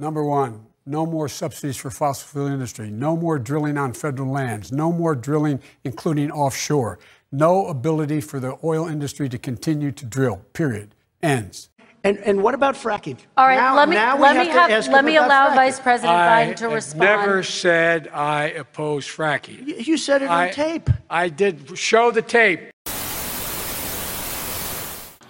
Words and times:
Number 0.00 0.24
one, 0.24 0.64
no 0.86 1.04
more 1.04 1.28
subsidies 1.28 1.76
for 1.76 1.90
fossil 1.90 2.26
fuel 2.26 2.46
industry, 2.46 2.90
no 2.90 3.18
more 3.18 3.38
drilling 3.38 3.76
on 3.76 3.92
federal 3.92 4.30
lands, 4.32 4.72
no 4.72 4.90
more 4.90 5.14
drilling, 5.14 5.60
including 5.84 6.30
offshore, 6.30 6.98
no 7.30 7.66
ability 7.66 8.22
for 8.22 8.40
the 8.40 8.56
oil 8.64 8.88
industry 8.88 9.28
to 9.28 9.36
continue 9.36 9.92
to 9.92 10.06
drill, 10.06 10.38
period. 10.54 10.94
Ends. 11.22 11.68
And, 12.02 12.16
and 12.20 12.42
what 12.42 12.54
about 12.54 12.76
fracking? 12.76 13.18
All 13.36 13.46
right, 13.46 13.56
Now- 13.56 13.76
let 13.76 13.90
me, 13.90 13.96
now 13.96 14.18
let 14.18 14.34
me 14.38 14.46
to 14.46 14.52
have, 14.52 14.88
let 14.88 15.04
me 15.04 15.16
allow 15.16 15.50
fracking. 15.50 15.54
Vice 15.56 15.80
President 15.80 16.14
I 16.16 16.46
Biden 16.46 16.56
to 16.56 16.64
have 16.64 16.72
respond. 16.72 17.00
never 17.00 17.42
said 17.42 18.08
I 18.08 18.44
oppose 18.52 19.06
fracking. 19.06 19.66
You- 19.66 19.74
You 19.76 19.96
said 19.98 20.22
it 20.22 20.30
on 20.30 20.48
tape. 20.50 20.88
I 21.10 21.28
did 21.28 21.76
show 21.78 22.10
the 22.10 22.22
tape. 22.22 22.70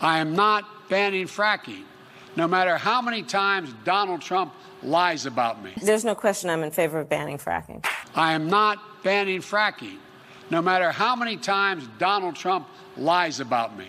I 0.01 0.21
am 0.21 0.33
not 0.37 0.89
banning 0.89 1.27
fracking, 1.27 1.83
no 2.37 2.47
matter 2.49 2.77
how 2.77 3.01
many 3.03 3.23
times 3.23 3.73
Donald 3.85 4.21
Trump 4.21 4.53
lies 4.83 5.27
about 5.27 5.63
me. 5.63 5.73
There's 5.83 6.05
no 6.05 6.15
question 6.15 6.51
I'm 6.51 6.63
in 6.63 6.71
favor 6.71 7.01
of 7.01 7.09
banning 7.09 7.39
fracking. 7.39 7.85
I 8.15 8.33
am 8.33 8.49
not 8.49 9.03
banning 9.03 9.41
fracking, 9.41 9.99
no 10.51 10.63
matter 10.63 10.91
how 10.91 11.17
many 11.17 11.37
times 11.37 11.89
Donald 11.99 12.37
Trump 12.37 12.69
lies 12.97 13.41
about 13.41 13.77
me. 13.77 13.89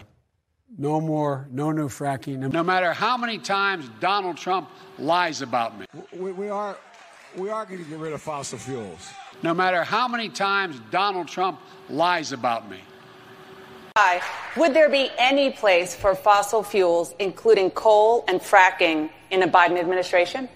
No 0.78 1.02
more, 1.02 1.48
no 1.52 1.72
new 1.72 1.90
fracking, 1.90 2.52
no 2.52 2.64
matter 2.64 2.94
how 2.94 3.18
many 3.18 3.38
times 3.38 3.90
Donald 4.00 4.38
Trump 4.38 4.70
lies 4.98 5.42
about 5.42 5.78
me. 5.78 5.86
We, 6.14 6.32
we 6.32 6.50
are 6.50 6.78
we 7.38 7.50
are 7.50 7.66
going 7.66 7.84
to 7.84 7.90
get 7.90 8.00
rid 8.00 8.14
of 8.14 8.22
fossil 8.22 8.58
fuels. 8.58 9.10
No 9.44 9.54
matter 9.54 9.84
how 9.84 10.08
many 10.08 10.30
times 10.30 10.80
Donald 10.92 11.28
Trump 11.28 11.60
lies 11.90 12.32
about 12.32 12.70
me. 12.70 12.80
Hi. 13.98 14.22
Would 14.58 14.74
there 14.74 14.90
be 14.90 15.10
any 15.18 15.52
place 15.52 15.96
for 15.96 16.16
fossil 16.16 16.64
fuels, 16.64 17.14
including 17.20 17.72
coal 17.72 18.24
and 18.28 18.40
fracking, 18.40 19.10
in 19.32 19.44
a 19.44 19.48
Biden 19.48 19.78
administration? 19.80 20.48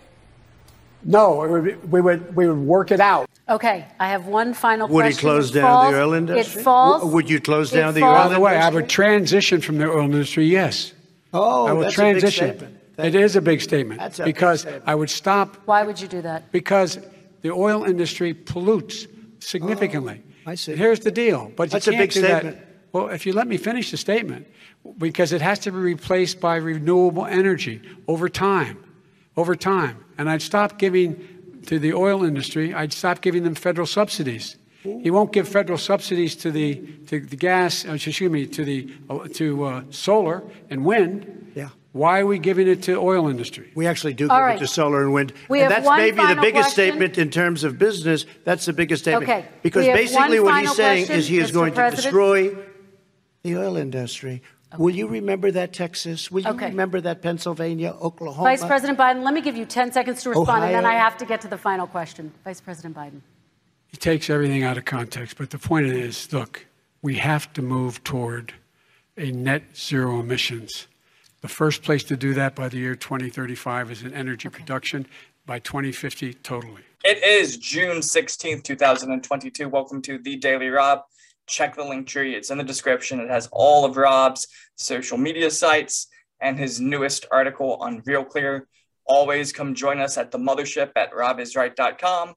No, 1.03 1.43
it 1.43 1.49
would 1.51 1.63
be, 1.65 1.73
we 1.87 2.01
would 2.01 2.35
we 2.35 2.47
would 2.47 2.57
work 2.57 2.91
it 2.91 2.99
out. 2.99 3.29
Okay, 3.47 3.85
I 3.99 4.09
have 4.09 4.25
one 4.25 4.53
final 4.53 4.87
Would 4.87 5.05
he 5.05 5.13
close 5.13 5.51
It 5.51 5.55
down 5.59 5.63
falls- 5.69 5.93
the 5.93 6.01
oil 6.01 6.13
industry? 6.13 6.61
It 6.61 6.63
falls. 6.63 7.01
W- 7.01 7.13
would 7.15 7.29
you 7.29 7.39
close 7.39 7.71
it 7.71 7.77
down 7.77 7.93
the 7.93 7.99
falls- 8.01 8.17
oil 8.17 8.27
By 8.29 8.33
the 8.33 8.39
way, 8.39 8.57
I 8.57 8.69
would 8.69 8.89
transition 8.89 9.61
from 9.61 9.77
the 9.77 9.85
oil 9.89 10.05
industry. 10.05 10.45
Yes, 10.45 10.93
Oh, 11.31 11.67
I 11.67 11.73
would 11.73 11.85
that's 11.87 11.97
a 11.97 12.01
big 12.01 12.11
transition. 12.19 12.47
statement. 12.57 12.77
It 12.97 13.13
is 13.15 13.35
a 13.35 13.41
big 13.41 13.61
statement 13.61 13.99
That's 13.99 14.19
a 14.19 14.23
big 14.23 14.33
because 14.35 14.61
statement. 14.61 14.83
I 14.87 14.95
would 14.95 15.09
stop 15.09 15.57
Why 15.65 15.83
would 15.83 15.99
you 16.01 16.07
do 16.07 16.21
that? 16.23 16.51
because 16.51 16.97
the 17.41 17.51
oil 17.51 17.83
industry 17.83 18.33
pollutes 18.33 19.05
significantly. 19.39 20.23
Oh, 20.47 20.51
I 20.51 20.55
see. 20.55 20.71
And 20.71 20.79
here's 20.81 21.01
the 21.01 21.11
deal, 21.11 21.51
but 21.55 21.69
That's 21.69 21.87
a 21.87 21.91
can't 21.91 22.01
big 22.01 22.11
do 22.11 22.21
that- 22.21 22.39
statement. 22.41 22.57
Well, 22.95 23.09
if 23.09 23.25
you 23.25 23.33
let 23.33 23.49
me 23.49 23.57
finish 23.57 23.91
the 23.91 23.97
statement, 23.97 24.47
because 24.97 25.33
it 25.33 25.41
has 25.41 25.59
to 25.59 25.71
be 25.73 25.79
replaced 25.79 26.39
by 26.39 26.55
renewable 26.55 27.25
energy 27.25 27.81
over 28.07 28.29
time, 28.29 28.81
over 29.35 29.53
time, 29.53 30.05
and 30.17 30.29
I'd 30.29 30.41
stop 30.41 30.79
giving 30.79 31.61
to 31.65 31.77
the 31.77 31.93
oil 31.93 32.23
industry. 32.23 32.73
I'd 32.73 32.93
stop 32.93 33.19
giving 33.19 33.43
them 33.43 33.53
federal 33.53 33.85
subsidies. 33.85 34.55
He 34.81 35.11
won't 35.11 35.33
give 35.33 35.45
federal 35.45 35.77
subsidies 35.77 36.37
to 36.37 36.51
the 36.51 36.75
to 37.07 37.19
the 37.19 37.35
gas. 37.35 37.85
uh, 37.85 37.95
Excuse 37.95 38.31
me, 38.31 38.45
to 38.45 38.63
the 38.63 38.89
uh, 39.09 39.27
to 39.33 39.65
uh, 39.65 39.83
solar 39.89 40.43
and 40.69 40.85
wind. 40.85 41.51
Yeah. 41.53 41.71
Why 41.91 42.21
are 42.21 42.25
we 42.25 42.39
giving 42.39 42.67
it 42.69 42.81
to 42.83 42.95
oil 42.95 43.27
industry? 43.27 43.71
We 43.75 43.87
actually 43.87 44.13
do 44.13 44.29
All 44.29 44.37
give 44.37 44.45
right. 44.45 44.55
it 44.55 44.59
to 44.59 44.67
solar 44.67 45.01
and 45.01 45.11
wind. 45.11 45.33
We 45.49 45.59
and 45.59 45.73
have 45.73 45.83
that's 45.83 45.85
one 45.85 45.99
maybe 45.99 46.17
the 46.17 46.39
biggest 46.39 46.75
question. 46.75 46.91
statement 46.91 47.17
in 47.17 47.29
terms 47.29 47.65
of 47.65 47.77
business. 47.77 48.25
That's 48.45 48.65
the 48.65 48.73
biggest 48.73 49.03
statement. 49.03 49.29
Okay. 49.29 49.45
Because 49.63 49.85
basically 49.85 50.39
what 50.39 50.61
he's 50.61 50.75
saying 50.75 51.07
question, 51.07 51.19
is 51.19 51.27
he 51.27 51.39
is 51.39 51.51
Mr. 51.51 51.53
going 51.53 51.73
to 51.73 51.91
destroy 51.91 52.55
the 53.45 53.55
oil 53.55 53.77
industry. 53.77 54.41
Will 54.77 54.93
you 54.93 55.07
remember 55.07 55.51
that, 55.51 55.71
Texas? 55.71 56.31
Will 56.31 56.41
you 56.41 56.49
Okay. 56.49 56.69
remember 56.69 56.99
that, 57.01 57.21
Pennsylvania, 57.21 57.91
Oklahoma? 58.01 58.49
Vice 58.49 58.65
President 58.65 58.97
Biden, 58.97 59.23
let 59.23 59.33
me 59.35 59.39
give 59.39 59.55
you 59.55 59.65
10 59.65 59.91
seconds 59.91 60.23
to 60.23 60.31
respond, 60.31 60.63
and 60.65 60.73
then 60.73 60.85
I 60.85 60.95
have 60.95 61.15
to 61.17 61.25
get 61.25 61.39
to 61.41 61.47
the 61.47 61.57
final 61.57 61.85
question. 61.87 62.33
Vice 62.43 62.59
President 62.59 62.95
Biden. 62.95 63.21
he 63.87 63.97
takes 63.97 64.29
everything 64.29 64.63
out 64.63 64.77
of 64.77 64.83
context. 64.83 65.37
But 65.37 65.51
the 65.51 65.57
point 65.59 65.85
is, 65.85 66.33
look, 66.33 66.65
we 67.01 67.15
have 67.15 67.53
to 67.53 67.61
move 67.61 68.03
toward 68.03 68.53
a 69.15 69.31
net 69.31 69.63
zero 69.77 70.19
emissions. 70.19 70.87
The 71.39 71.47
first 71.47 71.81
place 71.81 72.03
to 72.05 72.17
do 72.17 72.33
that 72.33 72.55
by 72.55 72.67
the 72.67 72.77
year 72.77 72.95
2035 72.95 73.91
is 73.91 74.01
in 74.03 74.13
energy 74.13 74.49
production. 74.49 75.05
By 75.45 75.59
2050, 75.59 76.33
totally. 76.33 76.81
It 77.05 77.23
is 77.23 77.55
June 77.57 77.99
16th, 78.01 78.63
2022. 78.63 79.69
Welcome 79.69 80.01
to 80.01 80.17
the 80.17 80.35
Daily 80.35 80.67
Rob. 80.69 81.03
Check 81.47 81.75
the 81.75 81.83
link 81.83 82.07
tree, 82.07 82.35
it's 82.35 82.49
in 82.49 82.57
the 82.57 82.63
description. 82.63 83.19
It 83.19 83.29
has 83.29 83.47
all 83.51 83.85
of 83.85 83.97
Rob's 83.97 84.47
social 84.75 85.17
media 85.17 85.51
sites 85.51 86.07
and 86.41 86.57
his 86.57 86.81
newest 86.81 87.25
article 87.31 87.75
on 87.75 88.01
Real 88.05 88.23
Clear. 88.23 88.67
Always 89.05 89.51
come 89.51 89.75
join 89.75 89.99
us 89.99 90.17
at 90.17 90.31
the 90.31 90.39
mothership 90.39 90.91
at 90.95 91.13
robisright.com 91.13 92.33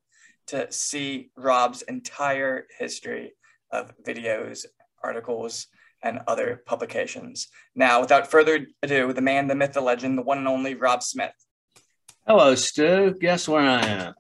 to 0.48 0.70
see 0.72 1.30
Rob's 1.36 1.82
entire 1.82 2.66
history 2.78 3.32
of 3.70 3.92
videos, 4.06 4.64
articles, 5.02 5.66
and 6.02 6.20
other 6.26 6.62
publications. 6.66 7.48
Now, 7.74 8.00
without 8.00 8.30
further 8.30 8.66
ado, 8.82 9.12
the 9.12 9.20
man, 9.20 9.46
the 9.46 9.54
myth, 9.54 9.72
the 9.72 9.80
legend, 9.80 10.16
the 10.16 10.22
one 10.22 10.38
and 10.38 10.48
only 10.48 10.74
Rob 10.74 11.02
Smith. 11.02 11.32
Hello, 12.26 12.54
Stu. 12.54 13.14
Guess 13.18 13.48
where 13.48 13.62
I 13.62 13.86
am? 13.86 14.14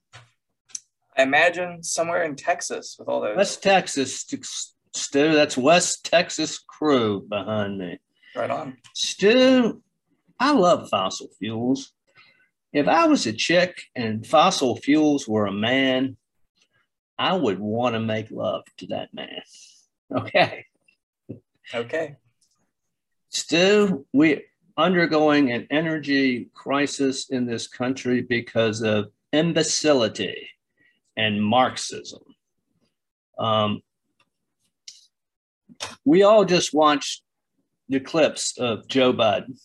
I 1.16 1.22
imagine 1.22 1.82
somewhere 1.82 2.22
in 2.22 2.36
Texas 2.36 2.96
with 2.98 3.08
all 3.08 3.20
those. 3.20 3.36
West 3.36 3.62
Texas, 3.62 4.24
Stu. 4.98 5.32
That's 5.32 5.56
West 5.56 6.04
Texas 6.04 6.58
crew 6.58 7.26
behind 7.28 7.78
me. 7.78 7.98
Right 8.34 8.50
on. 8.50 8.76
Stu, 8.94 9.82
I 10.38 10.52
love 10.52 10.88
fossil 10.88 11.28
fuels. 11.38 11.92
If 12.72 12.86
I 12.86 13.06
was 13.06 13.26
a 13.26 13.32
chick 13.32 13.82
and 13.96 14.26
fossil 14.26 14.76
fuels 14.76 15.26
were 15.26 15.46
a 15.46 15.52
man, 15.52 16.16
I 17.18 17.34
would 17.34 17.58
want 17.58 17.94
to 17.94 18.00
make 18.00 18.30
love 18.30 18.64
to 18.78 18.86
that 18.88 19.12
man. 19.12 19.40
Okay. 20.10 20.64
Okay. 21.74 22.16
Stu, 23.28 24.06
we're 24.14 24.40
undergoing 24.78 25.52
an 25.52 25.66
energy 25.70 26.48
crisis 26.54 27.28
in 27.28 27.44
this 27.44 27.66
country 27.66 28.22
because 28.22 28.80
of 28.80 29.10
imbecility 29.34 30.48
and 31.18 31.44
Marxism. 31.44 32.22
Um, 33.38 33.82
we 36.04 36.22
all 36.22 36.44
just 36.44 36.74
watched 36.74 37.22
the 37.88 38.00
clips 38.00 38.58
of 38.58 38.86
Joe 38.88 39.12
Biden 39.12 39.58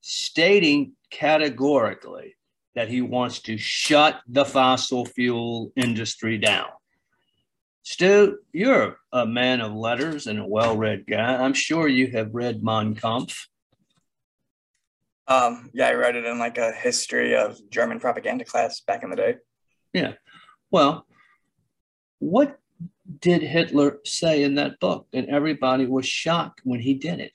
stating 0.00 0.92
categorically 1.10 2.36
that 2.74 2.88
he 2.88 3.00
wants 3.00 3.40
to 3.40 3.56
shut 3.56 4.20
the 4.28 4.44
fossil 4.44 5.04
fuel 5.04 5.72
industry 5.76 6.38
down. 6.38 6.68
Stu, 7.82 8.38
you're 8.52 8.98
a 9.12 9.24
man 9.24 9.60
of 9.60 9.72
letters 9.72 10.26
and 10.26 10.38
a 10.40 10.46
well 10.46 10.76
read 10.76 11.06
guy. 11.06 11.36
I'm 11.36 11.54
sure 11.54 11.88
you 11.88 12.10
have 12.12 12.34
read 12.34 12.62
Mein 12.62 12.94
Kampf. 12.94 13.48
Um, 15.28 15.70
yeah, 15.72 15.88
I 15.88 15.94
read 15.94 16.16
it 16.16 16.24
in 16.24 16.38
like 16.38 16.58
a 16.58 16.72
history 16.72 17.34
of 17.36 17.58
German 17.70 18.00
propaganda 18.00 18.44
class 18.44 18.80
back 18.80 19.02
in 19.02 19.10
the 19.10 19.16
day. 19.16 19.36
Yeah. 19.92 20.12
Well, 20.70 21.06
what 22.18 22.58
did 23.20 23.42
Hitler 23.42 23.98
say 24.04 24.42
in 24.42 24.54
that 24.56 24.80
book? 24.80 25.06
And 25.12 25.28
everybody 25.28 25.86
was 25.86 26.06
shocked 26.06 26.60
when 26.64 26.80
he 26.80 26.94
did 26.94 27.20
it. 27.20 27.32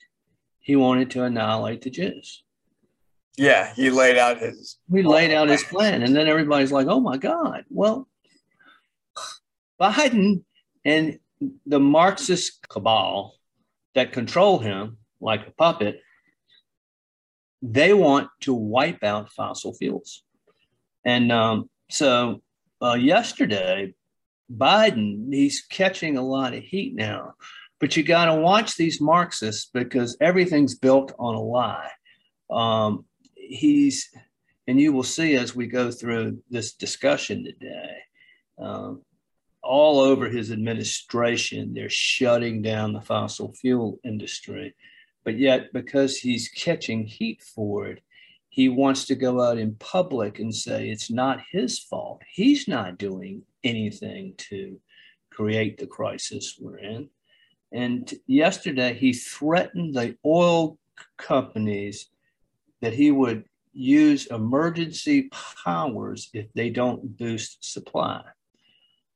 He 0.60 0.76
wanted 0.76 1.10
to 1.12 1.24
annihilate 1.24 1.82
the 1.82 1.90
Jews. 1.90 2.44
Yeah, 3.36 3.72
he 3.74 3.90
laid 3.90 4.18
out 4.18 4.38
his. 4.38 4.78
He 4.92 5.02
laid 5.02 5.32
out 5.32 5.48
his 5.48 5.64
plan, 5.64 6.02
and 6.02 6.14
then 6.14 6.28
everybody's 6.28 6.72
like, 6.72 6.86
oh 6.86 7.00
my 7.00 7.16
God. 7.16 7.64
Well, 7.70 8.08
Biden 9.80 10.44
and 10.84 11.18
the 11.66 11.80
Marxist 11.80 12.68
cabal 12.68 13.34
that 13.94 14.12
control 14.12 14.58
him 14.58 14.98
like 15.20 15.46
a 15.46 15.50
puppet, 15.52 16.00
they 17.62 17.94
want 17.94 18.28
to 18.40 18.52
wipe 18.52 19.02
out 19.02 19.32
fossil 19.32 19.72
fuels. 19.72 20.22
And 21.04 21.32
um, 21.32 21.70
so 21.90 22.42
uh, 22.80 22.94
yesterday, 22.94 23.94
Biden, 24.56 25.32
he's 25.32 25.62
catching 25.62 26.16
a 26.16 26.22
lot 26.22 26.54
of 26.54 26.62
heat 26.62 26.94
now. 26.94 27.34
But 27.80 27.96
you 27.96 28.04
got 28.04 28.26
to 28.26 28.36
watch 28.36 28.76
these 28.76 29.00
Marxists 29.00 29.68
because 29.72 30.16
everything's 30.20 30.76
built 30.76 31.12
on 31.18 31.34
a 31.34 31.42
lie. 31.42 31.90
Um, 32.50 33.06
he's, 33.34 34.08
and 34.68 34.80
you 34.80 34.92
will 34.92 35.02
see 35.02 35.34
as 35.34 35.56
we 35.56 35.66
go 35.66 35.90
through 35.90 36.42
this 36.48 36.74
discussion 36.74 37.44
today, 37.44 37.96
um, 38.58 39.02
all 39.62 40.00
over 40.00 40.28
his 40.28 40.52
administration, 40.52 41.74
they're 41.74 41.88
shutting 41.88 42.62
down 42.62 42.92
the 42.92 43.00
fossil 43.00 43.52
fuel 43.52 43.98
industry. 44.04 44.74
But 45.24 45.38
yet, 45.38 45.72
because 45.72 46.16
he's 46.16 46.48
catching 46.48 47.06
heat 47.06 47.42
for 47.42 47.86
it, 47.86 48.02
he 48.52 48.68
wants 48.68 49.06
to 49.06 49.14
go 49.14 49.40
out 49.40 49.56
in 49.56 49.74
public 49.76 50.38
and 50.38 50.54
say 50.54 50.90
it's 50.90 51.10
not 51.10 51.40
his 51.50 51.78
fault. 51.78 52.20
He's 52.30 52.68
not 52.68 52.98
doing 52.98 53.44
anything 53.64 54.34
to 54.50 54.78
create 55.30 55.78
the 55.78 55.86
crisis 55.86 56.58
we're 56.60 56.76
in. 56.76 57.08
And 57.72 58.12
yesterday, 58.26 58.92
he 58.92 59.14
threatened 59.14 59.94
the 59.94 60.18
oil 60.22 60.76
companies 61.16 62.10
that 62.82 62.92
he 62.92 63.10
would 63.10 63.44
use 63.72 64.26
emergency 64.26 65.30
powers 65.64 66.28
if 66.34 66.52
they 66.52 66.68
don't 66.68 67.16
boost 67.16 67.64
supply. 67.64 68.22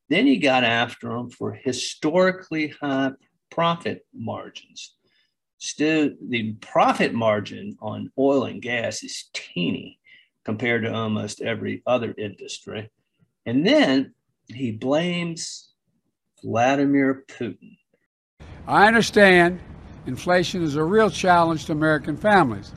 Then 0.09 0.27
he 0.27 0.39
got 0.39 0.65
after 0.65 1.11
them 1.11 1.29
for 1.29 1.53
historically 1.53 2.69
high 2.69 3.11
profit 3.51 4.07
margins. 4.15 4.96
Still, 5.59 6.11
the 6.29 6.53
profit 6.55 7.15
margin 7.15 7.77
on 7.81 8.11
oil 8.19 8.45
and 8.45 8.61
gas 8.61 9.03
is 9.03 9.31
teeny 9.33 9.99
compared 10.45 10.83
to 10.85 10.93
almost 10.93 11.41
every 11.41 11.83
other 11.87 12.15
industry. 12.19 12.91
And 13.47 13.67
then 13.67 14.15
he 14.49 14.73
blames 14.73 15.73
Vladimir 16.43 17.25
Putin. 17.29 17.77
I 18.67 18.87
understand 18.87 19.61
inflation 20.07 20.63
is 20.63 20.77
a 20.77 20.85
real 20.85 21.11
challenge 21.11 21.67
to 21.67 21.73
American 21.73 22.17
families. 22.17 22.73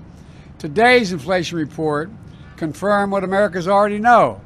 Today's 0.57 1.11
inflation 1.11 1.57
report 1.57 2.09
confirmed 2.57 3.11
what 3.11 3.23
Americans 3.23 3.67
already 3.67 3.99
know. 3.99 4.41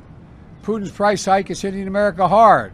Putin's 0.64 0.92
price 0.92 1.26
hike 1.26 1.50
is 1.50 1.62
hitting 1.62 1.88
America 1.88 2.28
hard. 2.28 2.74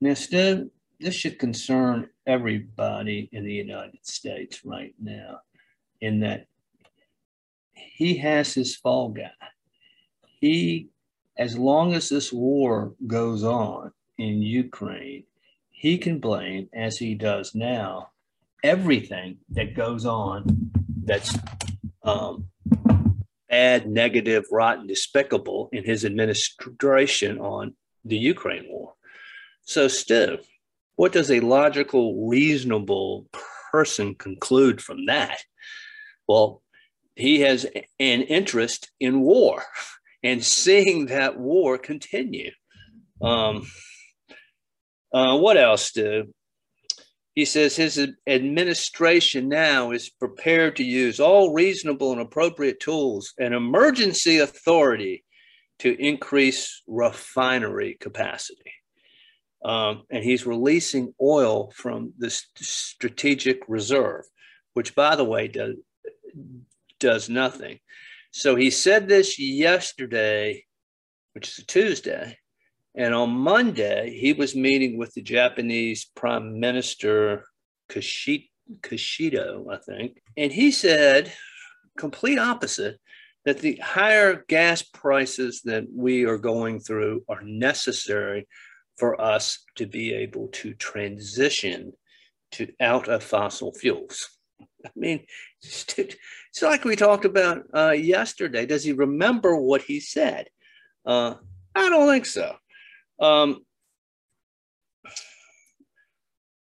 Now, 0.00 0.14
Stu, 0.14 0.70
this 0.98 1.14
should 1.14 1.38
concern 1.38 2.08
everybody 2.26 3.28
in 3.32 3.44
the 3.44 3.52
United 3.52 4.06
States 4.06 4.64
right 4.64 4.94
now, 5.00 5.40
in 6.00 6.20
that 6.20 6.46
he 7.74 8.16
has 8.18 8.54
his 8.54 8.76
fall 8.76 9.10
guy. 9.10 9.30
He, 10.40 10.88
as 11.36 11.58
long 11.58 11.94
as 11.94 12.08
this 12.08 12.32
war 12.32 12.94
goes 13.06 13.44
on 13.44 13.92
in 14.18 14.42
Ukraine, 14.42 15.24
he 15.70 15.98
can 15.98 16.18
blame, 16.18 16.68
as 16.72 16.98
he 16.98 17.14
does 17.14 17.54
now, 17.54 18.10
everything 18.62 19.38
that 19.50 19.74
goes 19.74 20.06
on 20.06 20.70
that's 21.04 21.36
um, 22.04 22.46
bad, 23.48 23.88
negative, 23.88 24.44
rotten, 24.50 24.86
despicable 24.86 25.68
in 25.72 25.84
his 25.84 26.04
administration 26.04 27.38
on 27.38 27.74
the 28.04 28.16
Ukraine 28.16 28.66
war. 28.68 28.94
So, 29.64 29.88
Stu, 29.88 30.38
what 30.96 31.12
does 31.12 31.30
a 31.30 31.40
logical, 31.40 32.28
reasonable 32.28 33.26
person 33.72 34.14
conclude 34.14 34.80
from 34.80 35.06
that? 35.06 35.38
Well, 36.28 36.62
he 37.16 37.40
has 37.40 37.64
an 37.98 38.22
interest 38.22 38.90
in 39.00 39.20
war 39.20 39.62
and 40.22 40.44
seeing 40.44 41.06
that 41.06 41.38
war 41.38 41.78
continue. 41.78 42.52
Um, 43.20 43.66
uh, 45.12 45.36
what 45.38 45.56
else, 45.56 45.92
do? 45.92 46.32
He 47.34 47.44
says 47.46 47.76
his 47.76 48.08
administration 48.26 49.48
now 49.48 49.92
is 49.92 50.10
prepared 50.10 50.76
to 50.76 50.84
use 50.84 51.18
all 51.18 51.54
reasonable 51.54 52.12
and 52.12 52.20
appropriate 52.20 52.78
tools 52.78 53.32
and 53.38 53.54
emergency 53.54 54.38
authority 54.38 55.24
to 55.78 55.96
increase 55.98 56.82
refinery 56.86 57.96
capacity. 57.98 58.72
Um, 59.64 60.02
and 60.10 60.24
he's 60.24 60.46
releasing 60.46 61.14
oil 61.20 61.72
from 61.76 62.12
the 62.18 62.30
strategic 62.30 63.60
reserve, 63.68 64.24
which, 64.74 64.94
by 64.94 65.14
the 65.14 65.24
way, 65.24 65.48
does, 65.48 65.76
does 66.98 67.28
nothing. 67.28 67.78
So 68.32 68.56
he 68.56 68.70
said 68.70 69.08
this 69.08 69.38
yesterday, 69.38 70.64
which 71.34 71.48
is 71.48 71.58
a 71.58 71.66
Tuesday. 71.66 72.38
And 72.94 73.14
on 73.14 73.30
Monday, 73.30 74.18
he 74.18 74.32
was 74.32 74.54
meeting 74.56 74.98
with 74.98 75.14
the 75.14 75.22
Japanese 75.22 76.10
Prime 76.14 76.58
Minister 76.58 77.44
Kishito, 77.88 79.72
I 79.72 79.78
think. 79.78 80.22
And 80.36 80.52
he 80.52 80.70
said, 80.70 81.32
complete 81.96 82.38
opposite, 82.38 82.98
that 83.44 83.58
the 83.58 83.76
higher 83.76 84.44
gas 84.48 84.82
prices 84.82 85.62
that 85.64 85.84
we 85.92 86.24
are 86.24 86.38
going 86.38 86.80
through 86.80 87.24
are 87.28 87.42
necessary 87.42 88.46
for 88.98 89.20
us 89.20 89.64
to 89.76 89.86
be 89.86 90.12
able 90.14 90.48
to 90.48 90.74
transition 90.74 91.92
to 92.52 92.68
out 92.80 93.08
of 93.08 93.22
fossil 93.22 93.72
fuels. 93.72 94.28
I 94.84 94.90
mean, 94.96 95.24
it's 95.62 96.62
like 96.62 96.84
we 96.84 96.96
talked 96.96 97.24
about 97.24 97.62
uh, 97.74 97.90
yesterday. 97.90 98.66
Does 98.66 98.84
he 98.84 98.92
remember 98.92 99.56
what 99.56 99.82
he 99.82 100.00
said? 100.00 100.48
Uh, 101.04 101.34
I 101.74 101.88
don't 101.88 102.08
think 102.08 102.26
so. 102.26 102.54
Um, 103.20 103.64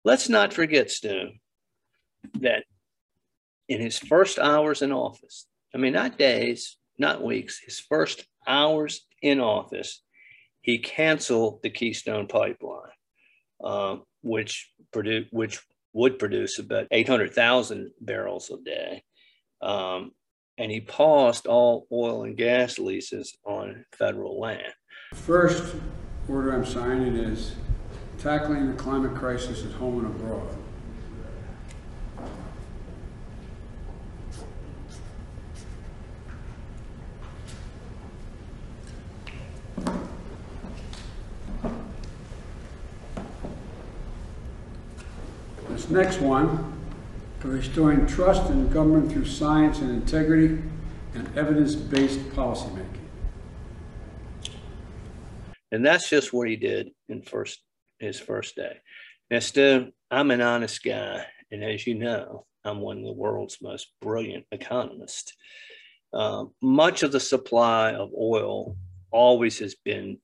let's 0.05 0.29
not 0.29 0.53
forget, 0.53 0.91
Stu, 0.91 1.31
that 2.41 2.65
in 3.69 3.81
his 3.81 3.99
first 3.99 4.39
hours 4.39 4.83
in 4.83 4.93
office, 4.93 5.47
I 5.75 5.79
mean, 5.79 5.93
not 5.93 6.19
days, 6.19 6.77
not 6.99 7.23
weeks, 7.23 7.59
his 7.59 7.81
first 7.81 8.25
hours 8.47 9.07
in 9.23 9.41
office, 9.41 10.03
he 10.63 10.79
canceled 10.79 11.61
the 11.63 11.71
Keystone 11.71 12.27
Pipeline, 12.27 12.91
uh, 13.63 13.97
which 14.23 14.71
produce 14.93 15.27
which 15.31 15.61
would 15.93 16.19
produce 16.19 16.59
about 16.59 16.87
800,000 16.91 17.91
barrels 18.01 18.51
a 18.51 18.63
day. 18.63 19.03
Um, 19.61 20.13
and 20.57 20.71
he 20.71 20.81
paused 20.81 21.47
all 21.47 21.87
oil 21.91 22.25
and 22.25 22.37
gas 22.37 22.79
leases 22.79 23.37
on 23.45 23.85
federal 23.97 24.39
land. 24.39 24.73
First 25.15 25.75
order 26.29 26.53
I'm 26.53 26.65
signing 26.65 27.17
is 27.17 27.57
tackling 28.19 28.69
the 28.69 28.75
climate 28.75 29.15
crisis 29.15 29.65
at 29.65 29.73
home 29.73 30.05
and 30.05 30.15
abroad. 30.15 30.60
Next 45.91 46.21
one, 46.21 46.73
restoring 47.43 48.07
trust 48.07 48.49
in 48.49 48.71
government 48.71 49.11
through 49.11 49.25
science 49.25 49.81
and 49.81 49.91
integrity 49.91 50.63
and 51.15 51.37
evidence-based 51.37 52.21
policymaking. 52.31 52.87
And 55.73 55.85
that's 55.85 56.09
just 56.09 56.33
what 56.33 56.49
he 56.49 56.55
did 56.55 56.91
in 57.09 57.23
first 57.23 57.61
his 57.99 58.21
first 58.21 58.55
day. 58.55 58.77
Now, 59.33 59.41
Stu, 59.41 59.91
I'm 60.13 60.31
an 60.31 60.41
honest 60.41 60.83
guy, 60.83 61.27
and 61.51 61.65
as 61.65 61.87
you 61.89 61.97
know, 61.97 62.47
I'm 62.65 62.81
one 62.81 62.99
of 62.99 63.05
the 63.05 63.13
world's 63.13 63.59
most 63.61 63.89
brilliant 64.01 64.47
economists. 64.53 65.35
Uh, 66.13 66.45
much 66.63 67.03
of 67.03 67.11
the 67.11 67.21
supply 67.21 67.95
of 67.95 68.11
oil 68.17 68.77
always 69.11 69.59
has 69.59 69.75
been 69.75 70.19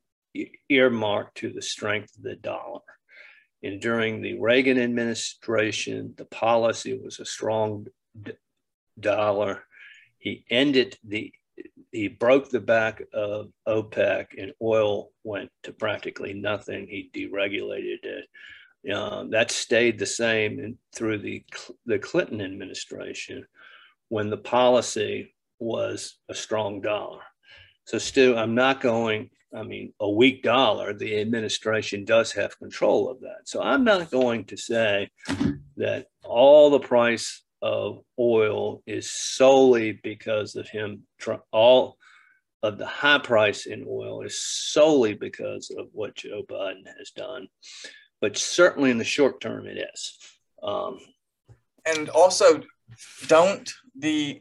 earmarked 0.68 1.38
to 1.38 1.52
the 1.52 1.62
strength 1.62 2.16
of 2.16 2.23
the 2.23 2.37
dollar. 2.37 2.82
And 3.66 3.80
during 3.80 4.23
the 4.23 4.38
Reagan 4.38 4.78
administration, 4.78 6.14
the 6.16 6.25
policy 6.26 6.99
was 6.99 7.18
a 7.18 7.25
strong 7.25 7.87
dollar. 8.99 9.64
He 10.18 10.44
ended 10.50 10.99
the, 11.04 11.32
he 11.90 12.08
broke 12.08 12.49
the 12.49 12.61
back 12.61 13.02
of 13.12 13.50
OPEC 13.66 14.26
and 14.38 14.52
oil 14.62 15.11
went 15.25 15.50
to 15.64 15.73
practically 15.73 16.32
nothing. 16.32 16.87
He 16.87 17.11
deregulated 17.14 18.04
it. 18.04 18.28
Uh, 18.92 19.25
that 19.30 19.50
stayed 19.50 19.99
the 19.99 20.06
same 20.06 20.61
in, 20.61 20.78
through 20.94 21.18
the, 21.18 21.44
the 21.87 21.99
Clinton 21.99 22.40
administration 22.40 23.44
when 24.08 24.30
the 24.30 24.37
policy 24.37 25.35
was 25.58 26.18
a 26.28 26.35
strong 26.35 26.80
dollar. 26.80 27.20
So, 27.85 27.99
Stu, 27.99 28.37
I'm 28.37 28.54
not 28.54 28.80
going 28.80 29.30
I 29.55 29.62
mean, 29.62 29.93
a 30.00 30.11
weak 30.11 30.43
dollar, 30.43 30.93
the 30.93 31.21
administration 31.21 32.05
does 32.05 32.33
have 32.33 32.59
control 32.59 33.11
of 33.11 33.21
that. 33.21 33.43
So 33.45 33.62
I'm 33.62 33.85
not 33.85 34.11
going 34.11 34.45
to 34.47 34.57
say 34.57 35.11
that 35.76 36.07
all 36.25 36.71
the 36.71 36.81
price 36.81 37.43
of 37.62 38.00
oil 38.19 38.83
is 38.87 39.11
solely 39.11 39.93
because 40.03 40.57
of 40.57 40.69
him, 40.69 41.03
all 41.53 41.97
of 42.62 42.79
the 42.79 42.87
high 42.87 43.19
price 43.19 43.67
in 43.67 43.85
oil 43.88 44.23
is 44.23 44.43
solely 44.43 45.15
because 45.15 45.71
of 45.79 45.87
what 45.93 46.17
Joe 46.17 46.43
Biden 46.49 46.87
has 46.99 47.11
done. 47.11 47.49
But 48.21 48.37
certainly 48.37 48.91
in 48.91 48.99
the 48.99 49.05
short 49.05 49.41
term, 49.41 49.67
it 49.67 49.79
is. 49.95 50.19
Um, 50.62 50.99
and 51.85 52.09
also, 52.09 52.62
don't 53.29 53.71
the 53.99 54.41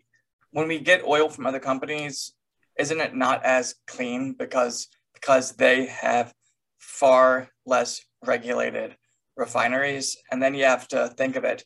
when 0.51 0.67
we 0.67 0.79
get 0.79 1.03
oil 1.03 1.29
from 1.29 1.45
other 1.45 1.59
companies, 1.59 2.33
isn't 2.77 3.01
it 3.01 3.15
not 3.15 3.43
as 3.43 3.75
clean 3.87 4.33
because 4.33 4.87
because 5.13 5.53
they 5.53 5.87
have 5.87 6.33
far 6.77 7.49
less 7.65 8.01
regulated 8.23 8.95
refineries. 9.35 10.17
And 10.31 10.41
then 10.41 10.53
you 10.53 10.65
have 10.65 10.87
to 10.89 11.09
think 11.17 11.35
of 11.35 11.43
it, 11.43 11.63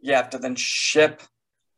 you 0.00 0.14
have 0.14 0.30
to 0.30 0.38
then 0.38 0.54
ship 0.54 1.22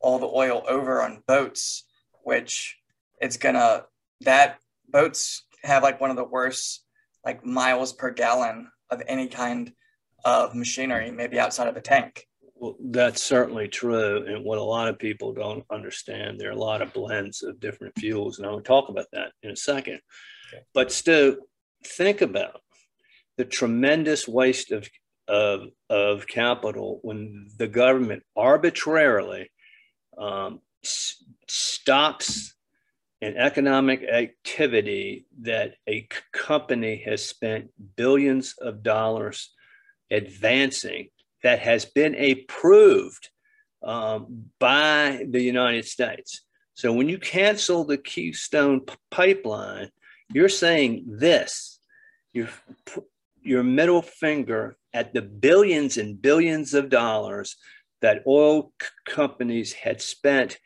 all 0.01 0.19
the 0.19 0.27
oil 0.27 0.63
over 0.69 1.01
on 1.01 1.23
boats, 1.27 1.85
which 2.25 2.77
it's 3.21 3.37
gonna, 3.37 3.85
that 4.23 4.59
boats 4.89 5.45
have 5.63 5.83
like 5.83 6.01
one 6.01 6.11
of 6.11 6.17
the 6.17 6.25
worst 6.25 6.85
like 7.25 7.45
miles 7.45 7.93
per 7.93 8.11
gallon 8.11 8.69
of 8.91 9.03
any 9.07 9.29
kind 9.29 9.73
of 10.25 10.55
machinery, 10.55 11.11
maybe 11.11 11.39
outside 11.39 11.69
of 11.69 11.77
a 11.77 11.81
tank. 11.81 12.27
Well, 12.63 12.77
that's 12.79 13.21
certainly 13.21 13.67
true. 13.67 14.25
And 14.25 14.45
what 14.45 14.59
a 14.59 14.63
lot 14.63 14.87
of 14.87 14.97
people 14.97 15.33
don't 15.33 15.65
understand, 15.69 16.39
there 16.39 16.51
are 16.51 16.53
a 16.53 16.57
lot 16.57 16.81
of 16.81 16.93
blends 16.93 17.43
of 17.43 17.59
different 17.59 17.99
fuels. 17.99 18.39
And 18.39 18.47
I 18.47 18.53
will 18.53 18.61
talk 18.61 18.89
about 18.89 19.07
that 19.13 19.33
in 19.43 19.51
a 19.51 19.57
second. 19.57 19.99
Okay. 20.47 20.63
But 20.73 20.93
still, 20.93 21.39
think 21.85 22.21
about 22.21 22.61
the 23.37 23.45
tremendous 23.45 24.29
waste 24.29 24.71
of, 24.71 24.89
of, 25.27 25.71
of 25.91 26.29
capital 26.29 27.01
when 27.03 27.49
the 27.59 27.67
government 27.67 28.23
arbitrarily 28.37 29.51
um, 30.17 30.61
s- 30.85 31.17
stops 31.49 32.55
an 33.23 33.37
economic 33.39 34.05
activity 34.05 35.27
that 35.41 35.75
a 35.89 36.07
company 36.33 37.03
has 37.07 37.29
spent 37.29 37.71
billions 37.97 38.55
of 38.61 38.85
dollars 38.85 39.51
advancing 40.13 41.09
that 41.43 41.59
has 41.61 41.85
been 41.85 42.15
approved 42.15 43.29
um, 43.83 44.45
by 44.59 45.27
the 45.29 45.43
United 45.43 45.85
States. 45.85 46.43
So 46.75 46.93
when 46.93 47.09
you 47.09 47.19
cancel 47.19 47.85
the 47.85 47.99
Keystone 47.99 48.83
pipeline, 49.11 49.91
you're 50.33 50.49
saying 50.49 51.05
this, 51.07 51.79
your, 52.33 52.49
your 53.43 53.63
middle 53.63 54.03
finger 54.03 54.77
at 54.95 55.13
the 55.13 55.23
billions 55.23 55.97
and 55.99 56.21
billions 56.21 56.75
of 56.75 56.89
dollars 56.89 57.57
that 58.01 58.23
oil 58.27 58.73
companies 59.07 59.73
had 59.73 60.01
spent 60.01 60.59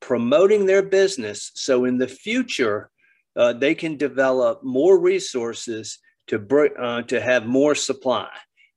promoting 0.00 0.66
their 0.66 0.82
business. 0.82 1.52
So 1.54 1.84
in 1.84 1.98
the 1.98 2.08
future, 2.08 2.90
uh, 3.36 3.52
they 3.54 3.74
can 3.74 3.96
develop 3.96 4.62
more 4.62 4.98
resources 4.98 5.98
to, 6.26 6.44
uh, 6.78 7.02
to 7.02 7.20
have 7.20 7.46
more 7.46 7.74
supply. 7.74 8.28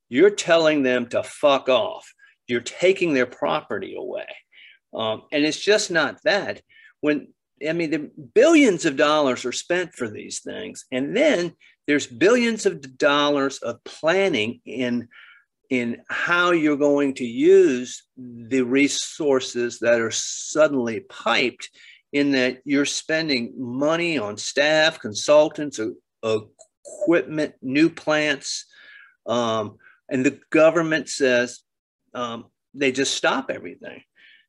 You're 0.08 0.30
telling 0.30 0.82
them 0.82 1.06
to 1.08 1.22
fuck 1.22 1.68
off. 1.68 2.12
You're 2.46 2.60
taking 2.60 3.14
their 3.14 3.26
property 3.26 3.94
away. 3.96 4.26
Um, 4.94 5.22
and 5.32 5.44
it's 5.44 5.60
just 5.60 5.90
not 5.90 6.18
that. 6.24 6.62
When, 7.00 7.28
I 7.66 7.72
mean, 7.72 7.90
the 7.90 8.10
billions 8.34 8.84
of 8.84 8.96
dollars 8.96 9.44
are 9.44 9.52
spent 9.52 9.94
for 9.94 10.08
these 10.08 10.40
things. 10.40 10.84
And 10.92 11.16
then 11.16 11.54
there's 11.86 12.06
billions 12.06 12.66
of 12.66 12.96
dollars 12.96 13.58
of 13.58 13.82
planning 13.84 14.60
in, 14.64 15.08
in 15.70 16.02
how 16.08 16.52
you're 16.52 16.76
going 16.76 17.14
to 17.14 17.26
use 17.26 18.04
the 18.16 18.62
resources 18.62 19.80
that 19.80 20.00
are 20.00 20.12
suddenly 20.12 21.00
piped 21.00 21.68
in 22.12 22.32
that 22.32 22.60
you're 22.64 22.86
spending 22.86 23.52
money 23.56 24.16
on 24.16 24.36
staff, 24.36 25.00
consultants, 25.00 25.80
equipment, 26.22 27.54
new 27.60 27.90
plants. 27.90 28.66
Um, 29.26 29.76
and 30.08 30.24
the 30.24 30.40
government 30.50 31.08
says 31.08 31.60
um, 32.14 32.46
they 32.74 32.92
just 32.92 33.14
stop 33.14 33.50
everything. 33.50 34.02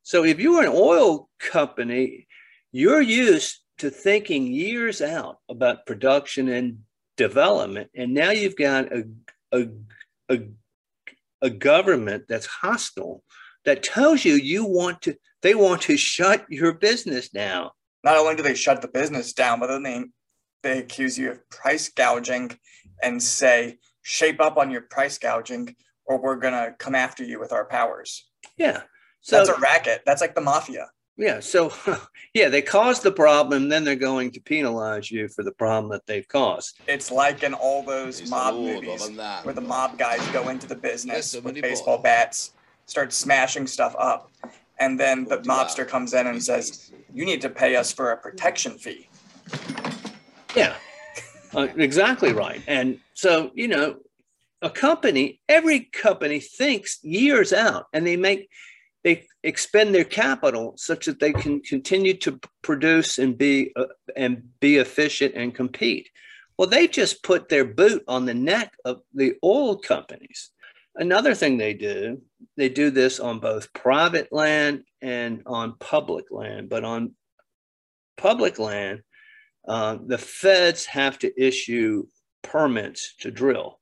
So 0.04 0.24
if 0.24 0.40
you're 0.40 0.64
an 0.64 0.72
oil 0.74 1.30
company, 1.40 2.28
you're 2.72 3.02
used 3.02 3.60
to 3.80 3.90
thinking 3.90 4.48
years 4.48 5.02
out 5.02 5.38
about 5.50 5.86
production 5.86 6.50
and 6.50 6.80
development, 7.16 7.90
and 7.96 8.14
now 8.14 8.32
you've 8.32 8.56
got 8.56 8.92
a 8.92 9.08
a, 9.52 9.68
a, 10.30 10.40
a 11.42 11.50
government 11.50 12.26
that's 12.28 12.46
hostile 12.46 13.24
that 13.66 13.84
tells 13.84 14.26
you 14.26 14.34
you 14.34 14.66
want 14.66 15.02
to 15.04 15.16
they 15.42 15.56
want 15.56 15.82
to 15.84 15.98
shut 15.98 16.46
your 16.50 16.74
business 16.74 17.30
down. 17.30 17.70
Not 18.04 18.18
only 18.18 18.36
do 18.36 18.44
they 18.44 18.56
shut 18.56 18.82
the 18.82 18.88
business 18.88 19.34
down, 19.34 19.60
but 19.60 19.68
then 19.68 19.84
they 19.84 20.04
they 20.64 20.80
accuse 20.80 21.18
you 21.18 21.32
of 21.32 21.50
price 21.50 21.90
gouging 21.90 22.58
and 23.02 23.22
say 23.22 23.78
shape 24.08 24.40
up 24.40 24.58
on 24.58 24.72
your 24.72 24.82
price 24.82 25.18
gouging 25.18 25.76
or 26.06 26.18
we're 26.18 26.38
going 26.38 26.54
to 26.54 26.74
come 26.80 26.96
after 26.96 27.24
you 27.26 27.40
with 27.40 27.52
our 27.52 27.66
powers. 27.66 28.26
Yeah. 28.58 28.84
So 29.20 29.36
That's 29.38 29.50
a 29.50 29.60
racket. 29.60 30.04
That's 30.06 30.22
like 30.22 30.34
the 30.34 30.40
mafia. 30.42 30.88
yeah, 31.18 31.42
so 31.42 31.74
yeah, 32.34 32.48
they 32.48 32.62
caused 32.62 33.04
the 33.04 33.12
problem, 33.12 33.68
then 33.68 33.84
they're 33.84 33.96
going 33.96 34.32
to 34.32 34.40
penalize 34.40 35.12
you 35.12 35.28
for 35.28 35.44
the 35.44 35.52
problem 35.52 35.92
that 35.92 36.06
they've 36.06 36.28
caused. 36.30 36.80
It's 36.88 37.12
like 37.12 37.44
in 37.44 37.54
all 37.54 37.84
those 37.84 38.20
He's 38.20 38.30
mob 38.30 38.54
the 38.54 38.60
Lord 38.62 38.78
of 38.78 38.84
movies 38.86 39.18
where 39.44 39.54
the 39.54 39.60
mob 39.62 39.98
guys 39.98 40.26
go 40.30 40.48
into 40.48 40.68
the 40.68 40.76
business 40.76 41.34
Yes, 41.34 41.44
with 41.44 41.62
baseball 41.62 41.98
balls. 41.98 42.04
bats, 42.04 42.54
start 42.86 43.12
smashing 43.12 43.68
stuff 43.68 43.94
up. 44.00 44.32
And 44.80 44.98
then 44.98 45.26
the 45.26 45.40
mobster 45.40 45.86
comes 45.86 46.14
in 46.14 46.28
and 46.28 46.42
says, 46.42 46.92
You 47.14 47.26
need 47.26 47.42
to 47.42 47.50
pay 47.50 47.76
us 47.76 47.92
for 47.92 48.12
a 48.12 48.18
protection 48.18 48.78
fee. 48.78 49.10
Yeah, 50.56 50.76
uh, 51.58 51.68
exactly 51.76 52.34
right. 52.34 52.62
And 52.68 53.00
so, 53.16 53.52
you 53.56 53.68
know, 53.68 53.98
a 54.62 54.70
company, 54.70 55.42
every 55.50 55.82
company 55.82 56.40
thinks 56.40 57.04
years 57.04 57.52
out 57.52 57.86
and 57.94 58.06
they 58.06 58.16
make, 58.16 58.50
they 59.04 59.26
expend 59.44 59.94
their 59.94 60.04
capital 60.04 60.74
such 60.78 61.08
that 61.08 61.20
they 61.20 61.34
can 61.34 61.62
continue 61.62 62.14
to 62.18 62.40
produce 62.62 63.18
and 63.18 63.38
be, 63.38 63.72
uh, 63.76 63.86
and 64.16 64.44
be 64.60 64.78
efficient 64.78 65.34
and 65.36 65.54
compete. 65.54 66.10
Well, 66.58 66.70
they 66.70 66.88
just 66.88 67.24
put 67.24 67.50
their 67.50 67.66
boot 67.66 68.04
on 68.08 68.26
the 68.26 68.34
neck 68.34 68.74
of 68.86 69.02
the 69.14 69.36
oil 69.44 69.78
companies. 69.78 70.52
Another 70.96 71.34
thing 71.36 71.58
they 71.58 71.74
do, 71.74 72.22
they 72.56 72.70
do 72.70 72.90
this 72.92 73.20
on 73.20 73.40
both 73.40 73.74
private 73.74 74.32
land 74.32 74.84
and 75.02 75.42
on 75.46 75.76
public 75.80 76.26
land, 76.32 76.70
but 76.70 76.84
on 76.84 77.14
public 78.18 78.58
land, 78.60 79.02
uh, 79.68 79.98
the 80.06 80.18
feds 80.18 80.86
have 80.86 81.20
to 81.20 81.42
issue 81.42 82.08
permits 82.44 83.16
to 83.20 83.32
drill. 83.32 83.80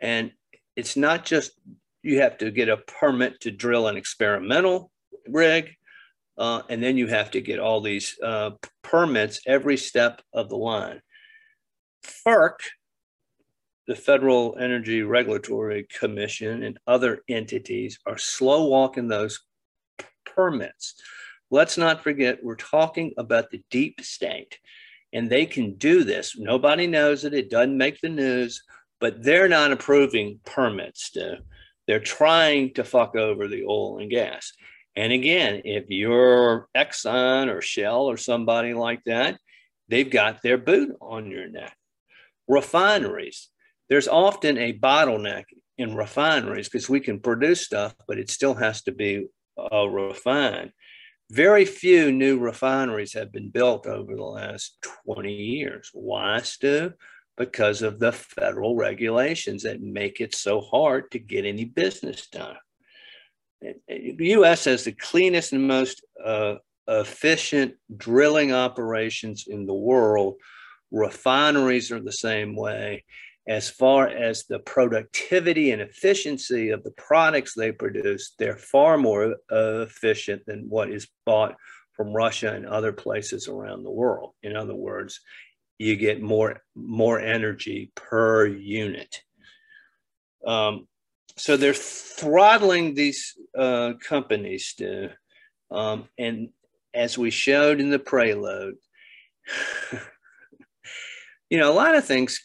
And 0.00 0.32
it's 0.76 0.96
not 0.96 1.24
just 1.24 1.52
you 2.02 2.20
have 2.20 2.38
to 2.38 2.50
get 2.50 2.68
a 2.68 2.76
permit 2.76 3.40
to 3.40 3.50
drill 3.50 3.88
an 3.88 3.96
experimental 3.96 4.90
rig, 5.28 5.70
uh, 6.36 6.62
and 6.68 6.82
then 6.82 6.96
you 6.96 7.06
have 7.06 7.30
to 7.30 7.40
get 7.40 7.60
all 7.60 7.80
these 7.80 8.18
uh, 8.22 8.50
permits 8.82 9.40
every 9.46 9.76
step 9.76 10.20
of 10.32 10.48
the 10.48 10.56
line. 10.56 11.00
FERC, 12.04 12.56
the 13.86 13.94
Federal 13.94 14.56
Energy 14.58 15.02
Regulatory 15.02 15.86
Commission, 15.98 16.64
and 16.64 16.78
other 16.86 17.22
entities 17.28 17.98
are 18.06 18.18
slow 18.18 18.66
walking 18.66 19.08
those 19.08 19.40
permits. 20.26 20.94
Let's 21.50 21.78
not 21.78 22.02
forget, 22.02 22.42
we're 22.42 22.56
talking 22.56 23.14
about 23.16 23.50
the 23.50 23.62
deep 23.70 24.00
state 24.00 24.58
and 25.14 25.30
they 25.30 25.46
can 25.46 25.74
do 25.74 26.02
this. 26.02 26.36
Nobody 26.36 26.88
knows 26.88 27.24
it. 27.24 27.32
It 27.32 27.48
doesn't 27.48 27.78
make 27.78 28.00
the 28.00 28.08
news, 28.08 28.62
but 29.00 29.22
they're 29.22 29.48
not 29.48 29.72
approving 29.72 30.40
permits. 30.44 31.12
To, 31.12 31.38
they're 31.86 32.00
trying 32.00 32.74
to 32.74 32.84
fuck 32.84 33.14
over 33.14 33.46
the 33.46 33.64
oil 33.64 33.98
and 33.98 34.10
gas. 34.10 34.52
And 34.96 35.12
again, 35.12 35.62
if 35.64 35.84
you're 35.88 36.68
Exxon 36.76 37.48
or 37.48 37.62
Shell 37.62 38.02
or 38.02 38.16
somebody 38.16 38.74
like 38.74 39.02
that, 39.06 39.38
they've 39.88 40.10
got 40.10 40.42
their 40.42 40.58
boot 40.58 40.96
on 41.00 41.30
your 41.30 41.48
neck. 41.48 41.76
Refineries, 42.48 43.48
there's 43.88 44.08
often 44.08 44.58
a 44.58 44.72
bottleneck 44.72 45.44
in 45.78 45.94
refineries 45.94 46.68
because 46.68 46.88
we 46.88 47.00
can 47.00 47.20
produce 47.20 47.60
stuff, 47.60 47.94
but 48.06 48.18
it 48.18 48.30
still 48.30 48.54
has 48.54 48.82
to 48.82 48.92
be 48.92 49.26
uh, 49.72 49.86
refined 49.86 50.72
very 51.30 51.64
few 51.64 52.12
new 52.12 52.38
refineries 52.38 53.14
have 53.14 53.32
been 53.32 53.50
built 53.50 53.86
over 53.86 54.14
the 54.14 54.22
last 54.22 54.76
20 55.06 55.32
years. 55.32 55.90
Why, 55.92 56.40
Stu? 56.40 56.92
Because 57.36 57.82
of 57.82 57.98
the 57.98 58.12
federal 58.12 58.76
regulations 58.76 59.62
that 59.64 59.80
make 59.80 60.20
it 60.20 60.34
so 60.34 60.60
hard 60.60 61.10
to 61.10 61.18
get 61.18 61.44
any 61.44 61.64
business 61.64 62.28
done. 62.28 62.56
The 63.60 64.14
US 64.18 64.66
has 64.66 64.84
the 64.84 64.92
cleanest 64.92 65.52
and 65.52 65.66
most 65.66 66.04
uh, 66.22 66.56
efficient 66.86 67.74
drilling 67.96 68.52
operations 68.52 69.46
in 69.48 69.66
the 69.66 69.74
world. 69.74 70.36
Refineries 70.90 71.90
are 71.90 72.00
the 72.00 72.12
same 72.12 72.54
way. 72.54 73.04
As 73.46 73.68
far 73.68 74.08
as 74.08 74.44
the 74.44 74.58
productivity 74.58 75.70
and 75.70 75.82
efficiency 75.82 76.70
of 76.70 76.82
the 76.82 76.92
products 76.92 77.52
they 77.54 77.72
produce, 77.72 78.34
they're 78.38 78.56
far 78.56 78.96
more 78.96 79.36
uh, 79.52 79.82
efficient 79.82 80.46
than 80.46 80.70
what 80.70 80.90
is 80.90 81.08
bought 81.26 81.54
from 81.92 82.12
Russia 82.12 82.54
and 82.54 82.66
other 82.66 82.92
places 82.92 83.46
around 83.46 83.82
the 83.82 83.90
world. 83.90 84.32
In 84.42 84.56
other 84.56 84.74
words, 84.74 85.20
you 85.78 85.96
get 85.96 86.22
more 86.22 86.62
more 86.74 87.20
energy 87.20 87.92
per 87.94 88.46
unit. 88.46 89.22
Um, 90.46 90.86
so 91.36 91.56
they're 91.56 91.74
throttling 91.74 92.94
these 92.94 93.34
uh, 93.58 93.94
companies 94.06 94.74
to, 94.78 95.10
um, 95.70 96.08
and 96.18 96.50
as 96.92 97.18
we 97.18 97.30
showed 97.30 97.80
in 97.80 97.90
the 97.90 97.98
prelude, 97.98 98.76
you 101.50 101.58
know, 101.58 101.70
a 101.70 101.74
lot 101.74 101.96
of 101.96 102.04
things 102.04 102.40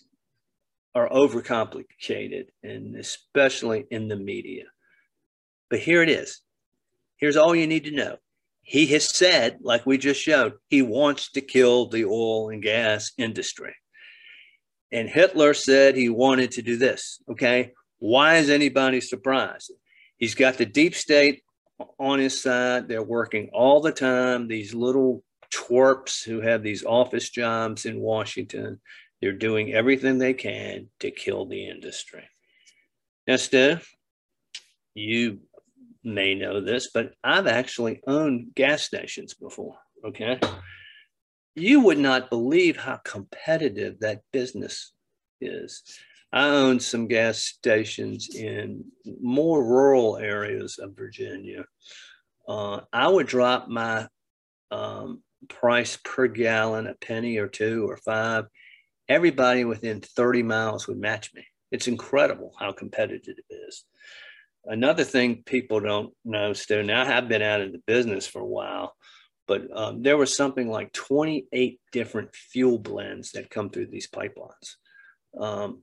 are 0.95 1.09
overcomplicated, 1.09 2.45
and 2.63 2.95
especially 2.95 3.85
in 3.91 4.07
the 4.07 4.15
media. 4.15 4.63
But 5.69 5.79
here 5.79 6.01
it 6.01 6.09
is. 6.09 6.41
Here's 7.17 7.37
all 7.37 7.55
you 7.55 7.67
need 7.67 7.83
to 7.85 7.91
know. 7.91 8.17
He 8.61 8.87
has 8.87 9.05
said, 9.05 9.59
like 9.61 9.85
we 9.85 9.97
just 9.97 10.21
showed, 10.21 10.53
he 10.69 10.81
wants 10.81 11.31
to 11.31 11.41
kill 11.41 11.87
the 11.87 12.05
oil 12.05 12.49
and 12.49 12.61
gas 12.61 13.11
industry. 13.17 13.75
And 14.91 15.09
Hitler 15.09 15.53
said 15.53 15.95
he 15.95 16.09
wanted 16.09 16.51
to 16.51 16.61
do 16.61 16.77
this. 16.77 17.19
Okay. 17.29 17.71
Why 17.99 18.37
is 18.37 18.49
anybody 18.49 19.01
surprised? 19.01 19.71
He's 20.17 20.35
got 20.35 20.57
the 20.57 20.65
deep 20.65 20.95
state 20.95 21.43
on 21.99 22.19
his 22.19 22.41
side. 22.41 22.87
They're 22.87 23.03
working 23.03 23.49
all 23.53 23.81
the 23.81 23.91
time. 23.91 24.47
These 24.47 24.73
little 24.73 25.23
twerps 25.53 26.23
who 26.23 26.41
have 26.41 26.63
these 26.63 26.83
office 26.83 27.29
jobs 27.29 27.85
in 27.85 27.99
Washington, 27.99 28.79
they're 29.21 29.33
doing 29.33 29.73
everything 29.73 30.17
they 30.17 30.33
can 30.33 30.87
to 30.99 31.11
kill 31.11 31.45
the 31.45 31.67
industry. 31.67 32.23
Now, 33.27 33.35
Stu, 33.35 33.77
you 34.93 35.39
may 36.03 36.35
know 36.35 36.61
this, 36.61 36.89
but 36.93 37.13
I've 37.23 37.47
actually 37.47 38.01
owned 38.07 38.55
gas 38.55 38.83
stations 38.83 39.33
before. 39.33 39.77
Okay. 40.05 40.39
You 41.55 41.81
would 41.81 41.99
not 41.99 42.29
believe 42.29 42.77
how 42.77 42.99
competitive 43.03 43.99
that 43.99 44.21
business 44.31 44.93
is. 45.41 45.83
I 46.31 46.47
owned 46.47 46.81
some 46.81 47.07
gas 47.07 47.39
stations 47.39 48.29
in 48.35 48.85
more 49.21 49.63
rural 49.63 50.17
areas 50.17 50.77
of 50.77 50.95
Virginia. 50.95 51.65
Uh, 52.47 52.81
I 52.93 53.07
would 53.07 53.27
drop 53.27 53.67
my 53.67 54.07
um, 54.71 55.23
price 55.47 55.97
per 56.03 56.27
gallon 56.27 56.87
a 56.87 56.93
penny 56.93 57.37
or 57.37 57.47
two 57.47 57.89
or 57.89 57.97
five. 57.97 58.45
Everybody 59.09 59.65
within 59.65 60.01
30 60.01 60.43
miles 60.43 60.87
would 60.87 60.99
match 60.99 61.33
me. 61.33 61.43
It's 61.71 61.87
incredible 61.87 62.53
how 62.59 62.71
competitive 62.71 63.35
it 63.37 63.53
is. 63.67 63.83
Another 64.65 65.03
thing 65.03 65.41
people 65.45 65.79
don't 65.79 66.13
know, 66.23 66.53
Stu, 66.53 66.83
now 66.83 67.01
I 67.01 67.05
have 67.05 67.27
been 67.27 67.41
out 67.41 67.61
of 67.61 67.71
the 67.71 67.81
business 67.87 68.27
for 68.27 68.39
a 68.41 68.45
while, 68.45 68.95
but 69.47 69.63
um, 69.75 70.03
there 70.03 70.17
was 70.17 70.37
something 70.37 70.69
like 70.69 70.93
28 70.93 71.79
different 71.91 72.35
fuel 72.35 72.77
blends 72.77 73.31
that 73.31 73.49
come 73.49 73.71
through 73.71 73.87
these 73.87 74.09
pipelines. 74.09 74.75
Um, 75.39 75.81